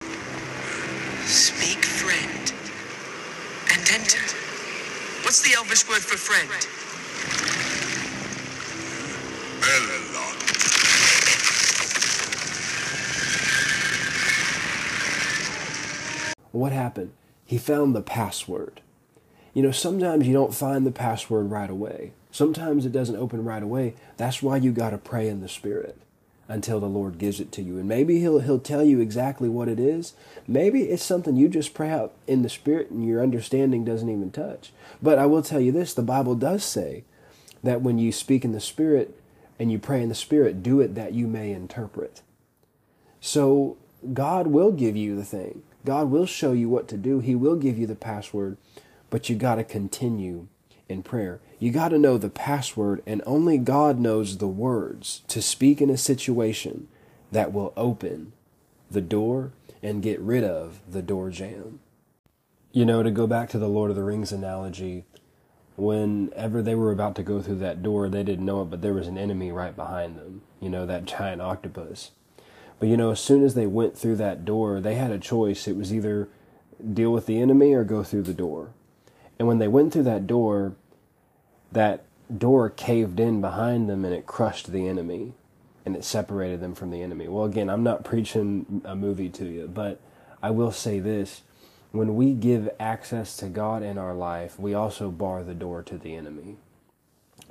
word 5.90 6.02
for 6.02 6.18
friend? 6.18 6.50
What 16.52 16.72
happened? 16.72 17.12
He 17.46 17.58
found 17.58 17.96
the 17.96 18.02
password. 18.02 18.82
You 19.54 19.64
know, 19.64 19.72
sometimes 19.72 20.28
you 20.28 20.34
don't 20.34 20.54
find 20.54 20.86
the 20.86 20.92
password 20.92 21.50
right 21.50 21.70
away. 21.70 22.14
Sometimes 22.32 22.86
it 22.86 22.92
doesn't 22.92 23.16
open 23.16 23.44
right 23.44 23.64
away. 23.64 23.96
That's 24.18 24.44
why 24.44 24.58
you 24.58 24.72
got 24.72 24.92
to 24.92 24.98
pray 24.98 25.28
in 25.28 25.42
the 25.42 25.50
Spirit 25.50 26.00
until 26.50 26.80
the 26.80 26.90
Lord 26.90 27.20
gives 27.20 27.40
it 27.40 27.52
to 27.54 27.62
you. 27.62 27.78
And 27.78 27.88
maybe 27.88 28.20
he'll 28.20 28.40
he'll 28.40 28.60
tell 28.60 28.84
you 28.84 29.00
exactly 29.00 29.48
what 29.48 29.70
it 29.70 29.80
is. 29.80 30.14
Maybe 30.48 30.84
it's 30.84 31.04
something 31.04 31.38
you 31.38 31.48
just 31.48 31.76
pray 31.76 31.92
out 31.92 32.14
in 32.28 32.42
the 32.42 32.50
spirit 32.50 32.90
and 32.90 33.08
your 33.08 33.22
understanding 33.22 33.86
doesn't 33.86 34.10
even 34.10 34.32
touch. 34.32 34.74
But 35.02 35.20
I 35.20 35.28
will 35.28 35.44
tell 35.44 35.62
you 35.62 35.72
this, 35.72 35.94
the 35.94 36.02
Bible 36.02 36.34
does 36.34 36.66
say 36.66 37.04
that 37.64 37.82
when 37.82 38.00
you 38.00 38.12
speak 38.12 38.44
in 38.44 38.52
the 38.52 38.60
spirit 38.60 39.22
and 39.60 39.72
you 39.72 39.78
pray 39.78 40.02
in 40.02 40.10
the 40.10 40.16
spirit, 40.16 40.64
do 40.64 40.82
it 40.82 40.96
that 40.96 41.14
you 41.14 41.28
may 41.28 41.52
interpret. 41.52 42.24
So 43.22 43.78
God 44.14 44.48
will 44.48 44.72
give 44.72 44.96
you 44.96 45.16
the 45.16 45.26
thing. 45.26 45.62
God 45.86 46.10
will 46.10 46.26
show 46.26 46.52
you 46.52 46.70
what 46.70 46.88
to 46.90 46.98
do. 46.98 47.20
He 47.20 47.36
will 47.36 47.56
give 47.56 47.78
you 47.78 47.88
the 47.88 47.96
password, 47.96 48.58
but 49.10 49.30
you 49.30 49.36
got 49.36 49.56
to 49.56 49.64
continue 49.64 50.48
in 50.88 51.04
prayer. 51.04 51.40
You 51.60 51.72
got 51.72 51.90
to 51.90 51.98
know 51.98 52.18
the 52.18 52.30
password, 52.30 53.02
and 53.06 53.22
only 53.26 53.58
God 53.58 54.00
knows 54.00 54.38
the 54.38 54.48
words 54.48 55.22
to 55.28 55.42
speak 55.42 55.82
in 55.82 55.90
a 55.90 55.98
situation 55.98 56.88
that 57.32 57.54
will 57.54 57.74
open 57.78 58.34
the 58.90 59.02
door 59.02 59.52
and 59.82 60.02
get 60.02 60.20
rid 60.20 60.44
of 60.44 60.82
the 60.90 61.02
door 61.02 61.30
jam. 61.30 61.80
You 62.72 62.86
know, 62.86 63.04
to 63.04 63.12
go 63.12 63.28
back 63.28 63.50
to 63.50 63.60
the 63.60 63.68
Lord 63.68 63.90
of 63.90 63.96
the 63.96 64.04
Rings 64.04 64.32
analogy, 64.32 65.06
whenever 65.76 66.62
they 66.62 66.76
were 66.76 66.92
about 66.92 67.16
to 67.16 67.24
go 67.24 67.42
through 67.42 67.60
that 67.60 67.82
door, 67.82 68.10
they 68.10 68.24
didn't 68.24 68.46
know 68.46 68.62
it, 68.62 68.70
but 68.70 68.82
there 68.82 68.94
was 68.94 69.08
an 69.08 69.18
enemy 69.18 69.52
right 69.52 69.76
behind 69.76 70.18
them. 70.18 70.42
You 70.60 70.70
know, 70.70 70.86
that 70.86 71.06
giant 71.06 71.42
octopus. 71.42 72.12
But 72.80 72.88
you 72.88 72.98
know, 72.98 73.12
as 73.12 73.20
soon 73.20 73.44
as 73.44 73.56
they 73.56 73.68
went 73.68 73.98
through 73.98 74.16
that 74.18 74.46
door, 74.46 74.80
they 74.80 74.96
had 74.96 75.12
a 75.12 75.20
choice. 75.20 75.68
It 75.68 75.76
was 75.76 75.94
either 75.94 76.30
deal 76.94 77.12
with 77.12 77.26
the 77.26 77.42
enemy 77.42 77.74
or 77.74 77.84
go 77.84 78.04
through 78.04 78.24
the 78.24 78.34
door. 78.34 78.70
And 79.38 79.48
when 79.48 79.60
they 79.60 79.68
went 79.68 79.92
through 79.92 80.04
that 80.04 80.28
door, 80.28 80.76
that 81.72 82.04
door 82.36 82.70
caved 82.70 83.20
in 83.20 83.42
behind 83.42 83.90
them 83.90 84.06
and 84.06 84.14
it 84.14 84.26
crushed 84.26 84.72
the 84.72 84.88
enemy 84.88 85.34
and 85.86 85.96
it 85.96 86.04
separated 86.04 86.62
them 86.62 86.76
from 86.76 86.92
the 86.92 87.02
enemy. 87.02 87.28
Well, 87.28 87.46
again, 87.46 87.70
I'm 87.70 87.84
not 87.84 88.04
preaching 88.06 88.82
a 88.86 88.96
movie 88.96 89.30
to 89.30 89.46
you, 89.46 89.68
but 89.68 90.00
I 90.42 90.52
will 90.52 90.72
say 90.72 91.00
this. 91.00 91.42
When 91.92 92.16
we 92.16 92.34
give 92.34 92.70
access 92.80 93.36
to 93.38 93.48
God 93.48 93.82
in 93.82 93.98
our 93.98 94.14
life, 94.14 94.60
we 94.60 94.76
also 94.76 95.10
bar 95.10 95.44
the 95.44 95.56
door 95.56 95.82
to 95.84 95.98
the 95.98 96.16
enemy. 96.16 96.58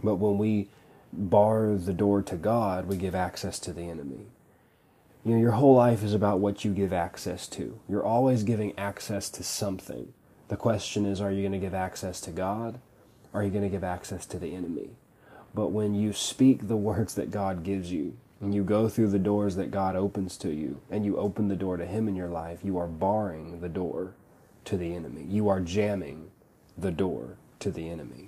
But 0.03 0.17
when 0.17 0.39
we 0.39 0.69
bar 1.13 1.75
the 1.75 1.93
door 1.93 2.23
to 2.23 2.37
God, 2.37 2.87
we 2.87 2.97
give 2.97 3.17
access 3.17 3.59
to 3.61 3.73
the 3.73 3.83
enemy. 3.83 4.27
You 5.25 5.35
know, 5.35 5.41
your 5.41 5.53
whole 5.53 5.75
life 5.75 6.03
is 6.03 6.15
about 6.15 6.41
what 6.41 6.65
you 6.65 6.73
give 6.73 6.93
access 6.93 7.47
to. 7.49 7.79
You're 7.89 8.05
always 8.05 8.45
giving 8.45 8.79
access 8.79 9.29
to 9.31 9.43
something. 9.43 10.13
The 10.49 10.57
question 10.57 11.05
is, 11.05 11.21
are 11.21 11.31
you 11.31 11.43
going 11.43 11.53
to 11.53 11.59
give 11.59 11.75
access 11.75 12.21
to 12.23 12.31
God? 12.31 12.81
Are 13.35 13.43
you 13.43 13.51
going 13.51 13.65
to 13.65 13.69
give 13.69 13.85
access 13.85 14.25
to 14.27 14.39
the 14.39 14.55
enemy? 14.55 14.91
But 15.55 15.69
when 15.69 15.95
you 15.95 16.13
speak 16.13 16.69
the 16.69 16.77
words 16.77 17.15
that 17.15 17.31
God 17.31 17.65
gives 17.65 17.93
you, 17.93 18.17
and 18.41 18.55
you 18.55 18.63
go 18.63 18.89
through 18.89 19.09
the 19.11 19.19
doors 19.19 19.57
that 19.57 19.71
God 19.71 19.97
opens 19.97 20.37
to 20.39 20.51
you, 20.51 20.81
and 20.91 21.05
you 21.05 21.17
open 21.19 21.49
the 21.49 21.57
door 21.57 21.77
to 21.77 21.85
Him 21.85 22.09
in 22.09 22.17
your 22.17 22.29
life, 22.29 22.61
you 22.63 22.79
are 22.79 22.87
barring 22.87 23.61
the 23.61 23.69
door 23.69 24.15
to 24.67 24.77
the 24.77 24.95
enemy. 24.95 25.25
You 25.29 25.49
are 25.49 25.61
jamming 25.61 26.31
the 26.77 26.93
door 26.93 27.37
to 27.59 27.71
the 27.71 27.91
enemy. 27.91 28.17